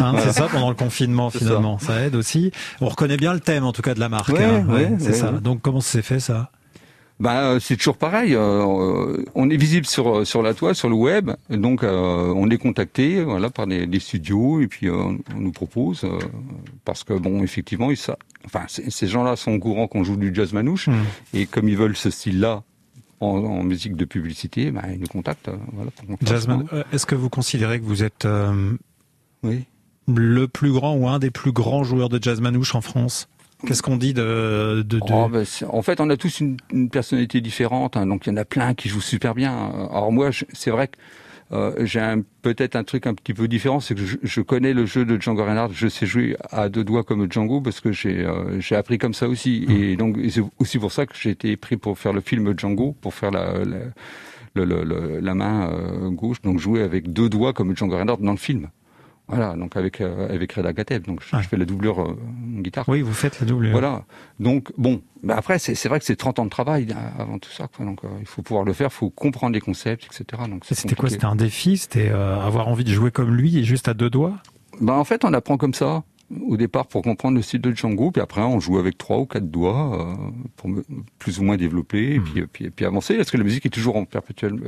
Hein, 0.00 0.14
c'est 0.18 0.32
ça 0.32 0.48
pendant 0.50 0.70
le 0.70 0.74
confinement 0.74 1.28
finalement. 1.28 1.78
Ça. 1.78 2.00
aide 2.06 2.16
aussi. 2.16 2.52
On 2.80 2.88
reconnaît 2.88 3.18
bien 3.18 3.34
le 3.34 3.40
thème 3.40 3.64
en 3.64 3.72
tout 3.72 3.82
cas 3.82 3.92
de 3.92 4.00
la 4.00 4.08
marque. 4.08 4.30
Hein. 4.30 4.96
c'est 4.98 5.12
ça. 5.12 5.32
Donc 5.32 5.60
comment 5.60 5.82
s'est 5.82 6.00
fait 6.00 6.20
ça? 6.20 6.50
Ben, 7.20 7.58
c'est 7.60 7.76
toujours 7.76 7.96
pareil. 7.96 8.34
Euh, 8.34 9.22
on 9.34 9.50
est 9.50 9.56
visible 9.56 9.86
sur 9.86 10.26
sur 10.26 10.42
la 10.42 10.54
toile, 10.54 10.74
sur 10.74 10.88
le 10.88 10.94
web, 10.94 11.30
donc 11.50 11.82
euh, 11.82 12.32
on 12.34 12.50
est 12.50 12.58
contacté, 12.58 13.22
voilà, 13.22 13.48
par 13.48 13.66
des, 13.66 14.00
studios 14.00 14.60
et 14.60 14.66
puis 14.66 14.88
euh, 14.88 15.16
on 15.34 15.40
nous 15.40 15.52
propose 15.52 16.06
parce 16.84 17.04
que 17.04 17.14
bon, 17.14 17.42
effectivement, 17.42 17.90
ils, 17.90 17.96
ça, 17.96 18.18
enfin, 18.44 18.64
ces 18.68 19.06
gens-là 19.06 19.36
sont 19.36 19.52
au 19.52 19.58
courant 19.58 19.86
qu'on 19.86 20.04
joue 20.04 20.16
du 20.16 20.34
jazz 20.34 20.52
manouche 20.52 20.88
hmm. 20.88 21.04
et 21.34 21.46
comme 21.46 21.68
ils 21.70 21.76
veulent 21.76 21.96
ce 21.96 22.10
style-là, 22.10 22.62
en, 23.20 23.62
musique 23.62 23.96
de 23.96 24.04
publicité, 24.04 24.70
bah, 24.70 24.82
ils 24.92 25.00
nous 25.00 25.06
contactent. 25.06 25.50
Voilà, 25.72 25.90
Jasmine, 26.22 26.66
euh, 26.72 26.84
est-ce 26.92 27.06
que 27.06 27.14
vous 27.14 27.30
considérez 27.30 27.80
que 27.80 27.84
vous 27.84 28.04
êtes 28.04 28.24
euh, 28.24 28.76
oui. 29.42 29.64
le 30.08 30.48
plus 30.48 30.72
grand 30.72 30.94
ou 30.94 31.08
un 31.08 31.18
des 31.18 31.30
plus 31.30 31.52
grands 31.52 31.84
joueurs 31.84 32.08
de 32.08 32.22
jazz 32.22 32.40
manouche 32.40 32.74
en 32.74 32.80
France? 32.80 33.28
Qu'est-ce 33.66 33.82
qu'on 33.82 33.96
dit 33.96 34.12
de, 34.12 34.84
de, 34.86 35.00
oh, 35.00 35.28
bah, 35.28 35.40
En 35.68 35.80
fait, 35.80 36.00
on 36.00 36.10
a 36.10 36.16
tous 36.18 36.40
une, 36.40 36.58
une 36.72 36.90
personnalité 36.90 37.40
différente, 37.40 37.96
hein, 37.96 38.06
donc 38.06 38.26
il 38.26 38.30
y 38.30 38.32
en 38.32 38.36
a 38.36 38.44
plein 38.44 38.74
qui 38.74 38.90
jouent 38.90 39.00
super 39.00 39.34
bien. 39.34 39.88
Alors 39.90 40.12
moi, 40.12 40.30
c'est 40.52 40.70
vrai 40.70 40.88
que 40.88 40.96
euh, 41.52 41.72
j'ai 41.84 42.00
peut-être 42.42 42.74
un 42.74 42.82
truc 42.82 43.06
un 43.06 43.14
petit 43.14 43.32
peu 43.32 43.46
différent, 43.46 43.78
c'est 43.78 43.94
que 43.94 44.00
je, 44.00 44.40
connais 44.40 44.72
le 44.72 44.84
jeu 44.84 45.04
de 45.04 45.20
Django 45.20 45.44
Reinhardt, 45.44 45.72
je 45.72 45.86
sais 45.86 46.04
jouer 46.04 46.36
à 46.50 46.68
deux 46.68 46.82
doigts 46.82 47.04
comme 47.04 47.30
Django 47.30 47.60
parce 47.60 47.80
que 47.80 47.92
j'ai 47.92 48.24
euh, 48.24 48.60
j'ai 48.60 48.74
appris 48.74 48.98
comme 48.98 49.14
ça 49.14 49.28
aussi. 49.28 49.64
Mmh. 49.68 49.72
Et 49.72 49.96
donc 49.96 50.18
c'est 50.28 50.42
aussi 50.58 50.78
pour 50.78 50.90
ça 50.90 51.06
que 51.06 51.14
j'ai 51.14 51.30
été 51.30 51.56
pris 51.56 51.76
pour 51.76 51.98
faire 51.98 52.12
le 52.12 52.20
film 52.20 52.52
Django, 52.58 52.96
pour 53.00 53.14
faire 53.14 53.30
la, 53.30 53.62
la, 53.64 55.20
la 55.20 55.34
main 55.34 55.70
euh, 55.70 56.10
gauche, 56.10 56.42
donc 56.42 56.58
jouer 56.58 56.82
avec 56.82 57.12
deux 57.12 57.28
doigts 57.28 57.52
comme 57.52 57.76
Django 57.76 57.96
Reinhardt 57.96 58.22
dans 58.22 58.32
le 58.32 58.38
film. 58.38 58.68
Voilà, 59.28 59.56
donc 59.56 59.76
avec 59.76 60.00
euh, 60.00 60.28
avec 60.28 60.52
Reda 60.52 60.72
Gateb, 60.72 61.04
donc 61.04 61.20
je, 61.20 61.36
fais 61.48 61.56
la 61.56 61.64
doublure 61.64 62.00
euh, 62.00 62.16
guitare. 62.60 62.88
Oui, 62.88 63.02
vous 63.02 63.12
faites 63.12 63.40
la 63.40 63.46
doublure. 63.46 63.72
Voilà. 63.72 64.04
Donc 64.38 64.72
bon, 64.78 65.02
bah 65.24 65.34
après 65.36 65.58
c'est 65.58 65.74
c'est 65.74 65.88
vrai 65.88 65.98
que 65.98 66.04
c'est 66.04 66.14
30 66.14 66.38
ans 66.38 66.44
de 66.44 66.50
travail 66.50 66.86
euh, 66.90 67.22
avant 67.22 67.40
tout 67.40 67.50
ça. 67.50 67.66
Quoi. 67.66 67.84
Donc 67.84 68.00
il 68.20 68.26
faut 68.26 68.42
pouvoir 68.42 68.64
le 68.64 68.72
faire, 68.72 68.88
il 68.92 68.94
faut 68.94 69.10
comprendre 69.10 69.54
les 69.54 69.60
concepts, 69.60 70.06
etc. 70.06 70.44
Donc 70.48 70.64
c'était 70.64 70.94
quoi? 70.94 71.10
C'était 71.10 71.24
un 71.24 71.34
défi? 71.34 71.76
C'était 71.76 72.10
avoir 72.10 72.68
envie 72.68 72.84
de 72.84 72.92
jouer 72.92 73.10
comme 73.10 73.34
lui 73.34 73.58
et 73.58 73.64
juste 73.64 73.88
à 73.88 73.94
deux 73.94 74.10
doigts? 74.10 74.34
Bah 74.80 74.94
en 74.94 75.04
fait 75.04 75.24
on 75.24 75.32
apprend 75.32 75.56
comme 75.56 75.74
ça 75.74 76.04
au 76.48 76.56
départ 76.56 76.86
pour 76.86 77.02
comprendre 77.02 77.36
le 77.36 77.42
style 77.42 77.60
de 77.60 77.72
Django, 77.72 78.10
puis 78.10 78.22
après 78.22 78.42
on 78.42 78.60
joue 78.60 78.78
avec 78.78 78.98
trois 78.98 79.18
ou 79.18 79.26
quatre 79.26 79.50
doigts 79.50 80.16
pour 80.56 80.70
plus 81.18 81.40
ou 81.40 81.44
moins 81.44 81.56
développer 81.56 82.14
et, 82.14 82.18
hmm. 82.18 82.24
puis, 82.24 82.46
puis, 82.46 82.70
puis, 82.70 82.84
avancer, 82.84 83.16
parce 83.16 83.30
que 83.30 83.36
la 83.36 83.44
musique 83.44 83.66
est 83.66 83.70
toujours 83.70 83.96
en 83.96 84.04
perpétuel 84.04 84.60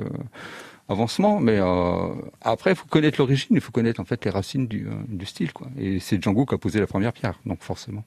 avancement. 0.88 1.38
Mais 1.40 1.59
euh, 1.59 2.09
après, 2.42 2.70
il 2.72 2.77
faut 2.77 2.87
connaître 2.88 3.18
l'origine, 3.18 3.48
il 3.51 3.61
faut 3.61 3.72
connaître 3.72 4.01
en 4.01 4.05
fait 4.05 4.24
les 4.24 4.31
racines 4.31 4.66
du, 4.66 4.87
euh, 4.87 4.94
du 5.09 5.27
style. 5.27 5.53
Quoi. 5.53 5.68
Et 5.79 6.01
c'est 6.01 6.22
Django 6.22 6.46
qui 6.46 6.55
a 6.55 6.59
posé 6.59 6.81
la 6.81 6.87
première 6.87 7.12
pierre, 7.12 7.35
donc 7.46 7.62
forcément. 7.62 8.05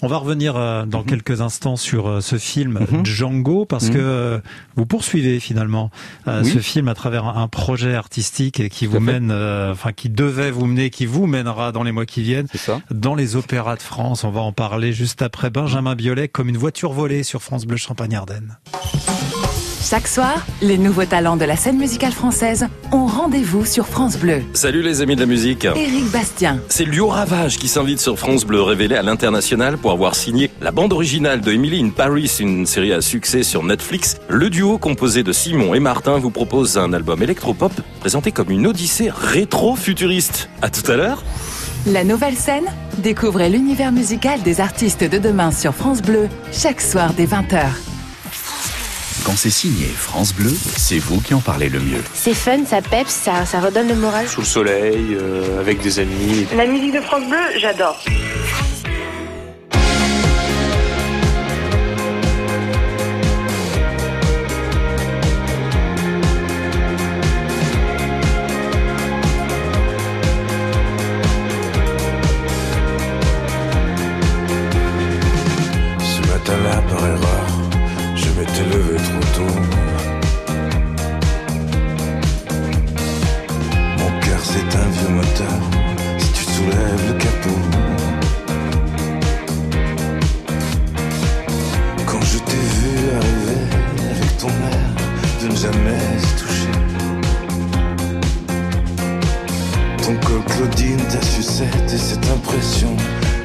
On 0.00 0.08
va 0.08 0.16
revenir 0.16 0.56
euh, 0.56 0.86
dans 0.86 1.00
mhm. 1.00 1.06
quelques 1.06 1.40
instants 1.40 1.76
sur 1.76 2.22
ce 2.22 2.36
film 2.36 2.86
mhm. 2.90 3.04
Django, 3.04 3.64
parce 3.64 3.88
mhm. 3.88 3.94
que 3.94 4.40
vous 4.76 4.86
poursuivez 4.86 5.40
finalement 5.40 5.90
ce 6.26 6.58
film 6.58 6.88
à 6.88 6.94
travers 6.94 7.26
un, 7.26 7.48
projet 7.52 7.94
artistique 7.94 8.68
qui 8.70 8.86
vous 8.86 9.00
mène, 9.00 9.30
enfin 9.30 9.92
qui 9.92 10.08
devait 10.08 10.50
vous 10.50 10.66
mener, 10.66 10.90
qui 10.90 11.04
vous 11.04 11.26
mènera 11.26 11.70
dans 11.70 11.82
les 11.82 11.92
mois 11.92 12.06
qui 12.06 12.22
viennent, 12.22 12.46
ça. 12.54 12.80
dans 12.90 13.14
les 13.14 13.36
opéras 13.36 13.76
de 13.76 13.82
France. 13.82 14.24
On 14.24 14.30
va 14.30 14.40
en 14.40 14.52
parler 14.52 14.92
juste 14.92 15.20
après 15.20 15.50
Benjamin 15.50 15.94
Biolay, 15.94 16.28
comme 16.28 16.48
une 16.48 16.56
voiture 16.56 16.92
volée 16.92 17.24
sur 17.24 17.42
France 17.42 17.66
Bleu 17.66 17.76
Champagne-Ardenne. 17.76 18.56
Chaque 19.82 20.06
soir, 20.06 20.46
les 20.60 20.78
nouveaux 20.78 21.06
talents 21.06 21.36
de 21.36 21.44
la 21.44 21.56
scène 21.56 21.76
musicale 21.76 22.12
française 22.12 22.68
ont 22.92 23.06
rendez-vous 23.06 23.64
sur 23.64 23.84
France 23.88 24.16
Bleu. 24.16 24.42
Salut 24.52 24.80
les 24.80 25.02
amis 25.02 25.16
de 25.16 25.20
la 25.20 25.26
musique. 25.26 25.64
Éric 25.64 26.08
Bastien. 26.12 26.60
C'est 26.68 26.84
Lio 26.84 27.08
Ravage 27.08 27.58
qui 27.58 27.66
s'invite 27.66 27.98
sur 27.98 28.16
France 28.16 28.44
Bleu 28.44 28.62
révélé 28.62 28.94
à 28.94 29.02
l'international 29.02 29.78
pour 29.78 29.90
avoir 29.90 30.14
signé 30.14 30.50
la 30.60 30.70
bande 30.70 30.92
originale 30.92 31.40
de 31.40 31.50
Emily 31.50 31.82
in 31.82 31.88
Paris, 31.88 32.30
une 32.38 32.64
série 32.64 32.92
à 32.92 33.00
succès 33.00 33.42
sur 33.42 33.64
Netflix. 33.64 34.18
Le 34.28 34.50
duo 34.50 34.78
composé 34.78 35.24
de 35.24 35.32
Simon 35.32 35.74
et 35.74 35.80
Martin 35.80 36.18
vous 36.18 36.30
propose 36.30 36.78
un 36.78 36.92
album 36.92 37.20
électropop 37.20 37.72
présenté 37.98 38.30
comme 38.30 38.50
une 38.50 38.68
odyssée 38.68 39.10
rétro-futuriste. 39.12 40.48
À 40.62 40.70
tout 40.70 40.88
à 40.92 40.94
l'heure. 40.94 41.24
La 41.86 42.04
nouvelle 42.04 42.36
scène 42.36 42.66
Découvrez 42.98 43.48
l'univers 43.48 43.90
musical 43.90 44.42
des 44.42 44.60
artistes 44.60 45.02
de 45.02 45.18
demain 45.18 45.50
sur 45.50 45.74
France 45.74 46.02
Bleu, 46.02 46.28
chaque 46.52 46.80
soir 46.80 47.14
dès 47.14 47.26
20h. 47.26 47.91
Quand 49.24 49.36
c'est 49.36 49.50
signé 49.50 49.86
France 49.86 50.34
Bleu, 50.34 50.52
c'est 50.76 50.98
vous 50.98 51.20
qui 51.20 51.32
en 51.32 51.40
parlez 51.40 51.68
le 51.68 51.78
mieux. 51.78 52.02
C'est 52.12 52.34
fun, 52.34 52.64
ça 52.66 52.82
peps, 52.82 53.08
ça, 53.08 53.46
ça 53.46 53.60
redonne 53.60 53.86
le 53.86 53.94
moral. 53.94 54.26
Sous 54.26 54.40
le 54.40 54.46
soleil, 54.46 55.14
euh, 55.14 55.60
avec 55.60 55.80
des 55.80 56.00
amis. 56.00 56.46
La 56.56 56.66
musique 56.66 56.92
de 56.92 57.00
France 57.00 57.28
Bleu, 57.28 57.38
j'adore. 57.56 58.02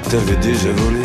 t'avais 0.10 0.38
déjà 0.38 0.72
volé. 0.72 1.02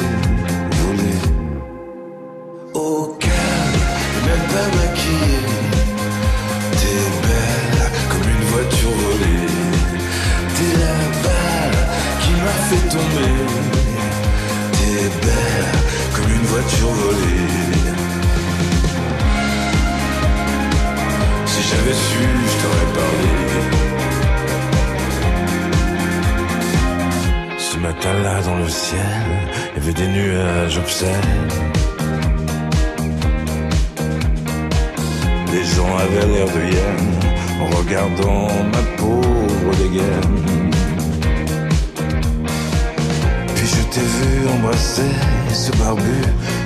Les 35.53 35.65
gens 35.65 35.97
avaient 35.97 36.27
l'air 36.33 36.47
de 36.47 36.61
hyènes 36.71 37.13
en 37.61 37.67
regardant 37.77 38.47
ma 38.73 38.83
pauvre 38.97 39.77
dégaine. 39.79 40.39
Puis 43.55 43.67
je 43.67 43.83
t'ai 43.91 44.01
vu 44.01 44.49
embrasser 44.55 45.11
ce 45.53 45.73
barbu 45.73 46.21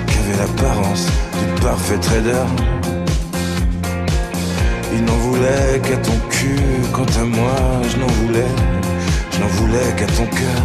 qui 0.07 0.17
avait 0.19 0.37
l'apparence 0.37 1.07
du 1.39 1.61
parfait 1.61 1.97
trader. 1.97 2.47
Il 4.93 5.03
n'en 5.03 5.17
voulait 5.17 5.79
qu'à 5.81 5.97
ton 5.97 6.17
cul, 6.29 6.61
quant 6.93 7.21
à 7.21 7.25
moi, 7.25 7.55
je 7.89 7.97
n'en 7.97 8.07
voulais, 8.07 8.53
je 9.31 9.39
n'en 9.39 9.47
voulais 9.47 9.95
qu'à 9.97 10.05
ton 10.05 10.25
cœur. 10.25 10.63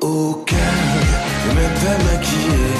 Au 0.00 0.34
cœur. 0.46 0.79
I'm 1.62 1.86
a 1.86 2.04
maquillée 2.04 2.79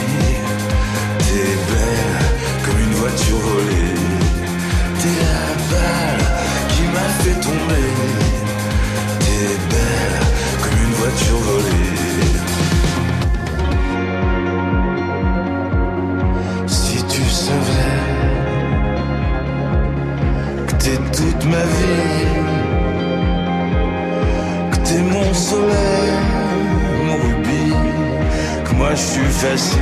je 28.94 29.02
suis 29.02 29.32
facile. 29.44 29.78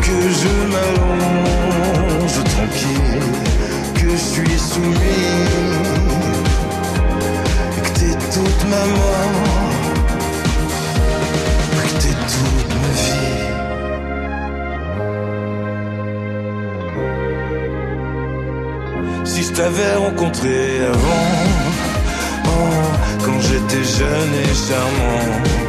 Que 0.00 0.18
je 0.40 0.52
m'allonge 0.72 2.38
tranquille, 2.54 3.32
que 3.94 4.10
je 4.10 4.16
suis 4.16 4.58
soumis. 4.58 5.38
Que 7.82 7.88
t'es 7.98 8.14
toute 8.32 8.62
ma 8.70 8.84
mort, 8.96 9.70
que 11.78 11.88
t'es 12.00 12.16
toute 12.34 12.72
ma 12.82 12.90
vie. 13.02 13.44
Si 19.24 19.40
je 19.42 19.52
t'avais 19.52 19.94
rencontré 19.96 20.56
avant, 20.86 21.32
oh, 22.46 22.50
quand 23.24 23.40
j'étais 23.40 23.84
jeune 23.84 24.34
et 24.44 24.54
charmant 24.54 25.63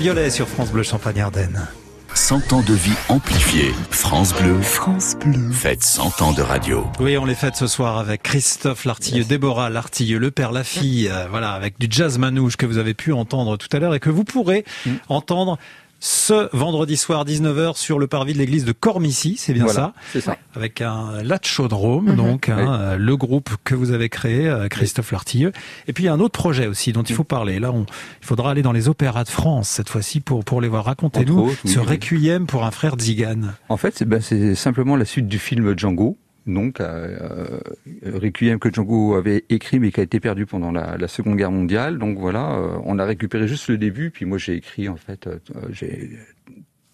Violet 0.00 0.30
sur 0.30 0.48
France 0.48 0.72
Bleu 0.72 0.82
Champagne-Ardenne. 0.82 1.68
100 2.14 2.54
ans 2.54 2.62
de 2.62 2.72
vie 2.72 2.94
amplifiée. 3.08 3.72
France 3.90 4.32
Bleu. 4.32 4.58
France 4.62 5.14
Bleu. 5.14 5.50
Faites 5.52 5.82
100 5.82 6.22
ans 6.22 6.32
de 6.32 6.40
radio. 6.40 6.86
Oui, 7.00 7.18
on 7.18 7.26
les 7.26 7.34
fête 7.34 7.54
ce 7.54 7.66
soir 7.66 7.98
avec 7.98 8.22
Christophe 8.22 8.86
Lartilleux, 8.86 9.24
Déborah 9.24 9.68
Lartilleux, 9.68 10.18
le 10.18 10.30
père, 10.30 10.52
la 10.52 10.64
fille, 10.64 11.08
euh, 11.08 11.26
voilà, 11.28 11.52
avec 11.52 11.78
du 11.78 11.86
jazz 11.90 12.18
manouche 12.18 12.56
que 12.56 12.64
vous 12.64 12.78
avez 12.78 12.94
pu 12.94 13.12
entendre 13.12 13.58
tout 13.58 13.68
à 13.72 13.78
l'heure 13.78 13.94
et 13.94 14.00
que 14.00 14.10
vous 14.10 14.24
pourrez 14.24 14.64
mm. 14.86 14.90
entendre 15.08 15.58
ce 16.02 16.48
vendredi 16.56 16.96
soir 16.96 17.24
19h 17.26 17.76
sur 17.76 17.98
le 17.98 18.06
parvis 18.06 18.32
de 18.32 18.38
l'église 18.38 18.64
de 18.64 18.72
Cormicy, 18.72 19.36
c'est 19.36 19.52
bien 19.52 19.64
Voilà, 19.64 19.80
ça 19.80 19.94
c'est 20.12 20.20
ça. 20.22 20.36
Avec 20.54 20.80
un 20.80 21.22
Latchodrome, 21.22 22.06
Mhm. 22.10 22.16
donc 22.16 22.48
hein, 22.48 22.96
le 22.96 23.16
groupe 23.16 23.50
que 23.64 23.74
vous 23.74 23.92
avez 23.92 24.08
créé, 24.08 24.48
euh, 24.48 24.68
Christophe 24.68 25.12
Lartilleux. 25.12 25.52
Et 25.88 25.92
puis 25.92 26.04
il 26.04 26.06
y 26.06 26.08
a 26.08 26.12
un 26.14 26.20
autre 26.20 26.38
projet 26.38 26.66
aussi 26.66 26.92
dont 26.92 27.02
il 27.02 27.14
faut 27.14 27.24
parler. 27.24 27.58
Là, 27.60 27.70
on, 27.70 27.84
il 28.22 28.26
faudra 28.26 28.50
aller 28.50 28.62
dans 28.62 28.72
les 28.72 28.88
opéras 28.88 29.24
de 29.24 29.28
France 29.28 29.68
cette 29.68 29.90
fois-ci 29.90 30.20
pour 30.20 30.42
pour 30.44 30.60
les 30.62 30.68
voir. 30.68 30.86
Racontez-nous 30.86 31.50
ce 31.66 31.78
oui. 31.78 31.84
requiem 31.86 32.46
pour 32.46 32.64
un 32.64 32.70
frère 32.70 32.94
Zigan. 32.98 33.40
En 33.68 33.76
fait, 33.76 33.94
c'est 33.96 34.06
ben, 34.06 34.20
c'est 34.22 34.54
simplement 34.54 34.96
la 34.96 35.04
suite 35.04 35.28
du 35.28 35.38
film 35.38 35.76
Django. 35.78 36.16
Donc, 36.50 36.80
euh, 36.80 37.60
Requiem 38.04 38.58
que 38.58 38.72
Django 38.72 39.14
avait 39.14 39.44
écrit 39.48 39.78
mais 39.78 39.92
qui 39.92 40.00
a 40.00 40.02
été 40.02 40.20
perdu 40.20 40.46
pendant 40.46 40.72
la, 40.72 41.08
Seconde 41.08 41.36
Guerre 41.36 41.52
mondiale. 41.52 41.98
Donc 41.98 42.18
voilà, 42.18 42.54
euh, 42.54 42.78
on 42.84 42.98
a 42.98 43.04
récupéré 43.04 43.46
juste 43.46 43.68
le 43.68 43.78
début, 43.78 44.10
puis 44.10 44.24
moi 44.24 44.38
j'ai 44.38 44.54
écrit 44.54 44.88
en 44.88 44.96
fait, 44.96 45.26
euh, 45.26 45.38
j'ai 45.70 46.10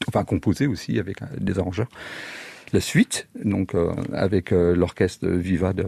enfin 0.08 0.24
composé 0.24 0.66
aussi 0.66 0.98
avec 0.98 1.18
des 1.38 1.58
arrangeurs 1.58 1.88
la 2.72 2.80
suite, 2.80 3.28
donc 3.44 3.74
avec 4.12 4.50
l'orchestre 4.50 5.28
Viva 5.28 5.72
de 5.72 5.84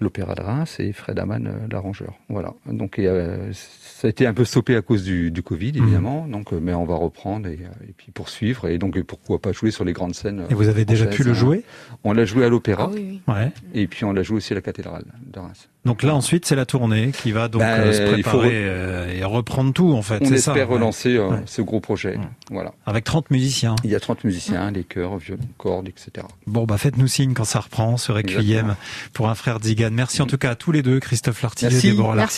l'Opéra 0.00 0.34
de 0.34 0.42
Reims 0.42 0.76
et 0.78 0.92
Fred 0.92 1.18
Amann, 1.18 1.46
euh, 1.46 1.66
l'arrangeur. 1.70 2.14
Voilà. 2.28 2.54
Donc 2.66 2.98
et, 2.98 3.06
euh, 3.06 3.52
ça 3.52 4.06
a 4.06 4.10
été 4.10 4.26
un 4.26 4.34
peu 4.34 4.44
stoppé 4.44 4.76
à 4.76 4.82
cause 4.82 5.04
du, 5.04 5.30
du 5.30 5.42
Covid 5.42 5.72
évidemment. 5.76 6.26
Donc, 6.26 6.52
euh, 6.52 6.60
mais 6.60 6.74
on 6.74 6.84
va 6.84 6.94
reprendre 6.94 7.48
et, 7.48 7.58
euh, 7.62 7.88
et 7.88 7.92
puis 7.96 8.12
poursuivre 8.12 8.68
et 8.68 8.78
donc 8.78 8.96
et 8.96 9.02
pourquoi 9.02 9.40
pas 9.40 9.52
jouer 9.52 9.70
sur 9.70 9.84
les 9.84 9.92
grandes 9.92 10.14
scènes. 10.14 10.44
Et 10.50 10.54
vous 10.54 10.68
avez 10.68 10.84
déjà 10.84 11.06
pu 11.06 11.22
le 11.24 11.30
hein. 11.30 11.34
jouer? 11.34 11.64
On 12.04 12.12
l'a 12.12 12.24
joué 12.24 12.44
à 12.44 12.48
l'Opéra 12.48 12.88
Ah 12.90 12.94
oui, 12.94 13.20
oui. 13.28 13.34
Ouais. 13.34 13.52
et 13.74 13.86
puis 13.86 14.04
on 14.04 14.12
l'a 14.12 14.22
joué 14.22 14.36
aussi 14.36 14.52
à 14.52 14.56
la 14.56 14.62
cathédrale 14.62 15.04
de 15.26 15.38
Reims. 15.38 15.68
Donc 15.88 16.02
là 16.02 16.14
ensuite 16.14 16.44
c'est 16.46 16.54
la 16.56 16.66
tournée 16.66 17.10
qui 17.12 17.32
va 17.32 17.48
donc 17.48 17.62
Ben, 17.62 17.80
euh, 17.80 17.92
se 17.92 18.02
il 18.16 18.22
faut 18.22 18.38
préparer 18.38 18.48
re- 18.48 18.66
euh, 18.66 19.14
et 19.18 19.24
reprendre 19.24 19.72
tout 19.72 19.92
en 19.92 20.02
fait. 20.02 20.18
On 20.22 20.26
c'est 20.26 20.38
ça, 20.38 20.52
espère 20.52 20.68
ouais. 20.68 20.74
relancer 20.76 21.16
euh, 21.16 21.28
Ouais. 21.28 21.42
ce 21.46 21.62
gros 21.62 21.80
projet. 21.80 22.18
Voilà. 22.50 22.72
Avec 22.86 23.04
30 23.04 23.30
musiciens. 23.30 23.74
Il 23.84 23.90
y 23.90 23.94
a 23.94 24.00
30 24.00 24.24
musiciens, 24.24 24.70
les 24.70 24.84
chœurs, 24.84 25.16
violons, 25.18 25.40
cordes, 25.56 25.88
etc. 25.88 26.26
Bon, 26.46 26.64
bah 26.64 26.78
faites-nous 26.78 27.06
signe 27.08 27.32
quand 27.34 27.44
ça 27.44 27.60
reprend, 27.60 27.96
ce 27.96 28.12
requiem 28.12 28.40
Exactement. 28.40 28.76
pour 29.12 29.28
un 29.28 29.34
frère 29.34 29.58
Zigan. 29.62 29.90
Merci 29.92 30.22
en 30.22 30.26
tout 30.26 30.38
cas 30.38 30.50
à 30.50 30.54
tous 30.54 30.72
les 30.72 30.82
deux, 30.82 31.00
Christophe 31.00 31.42
Merci. 31.42 31.66
et 31.88 31.90
Déborah 31.90 32.14
Merci 32.14 32.36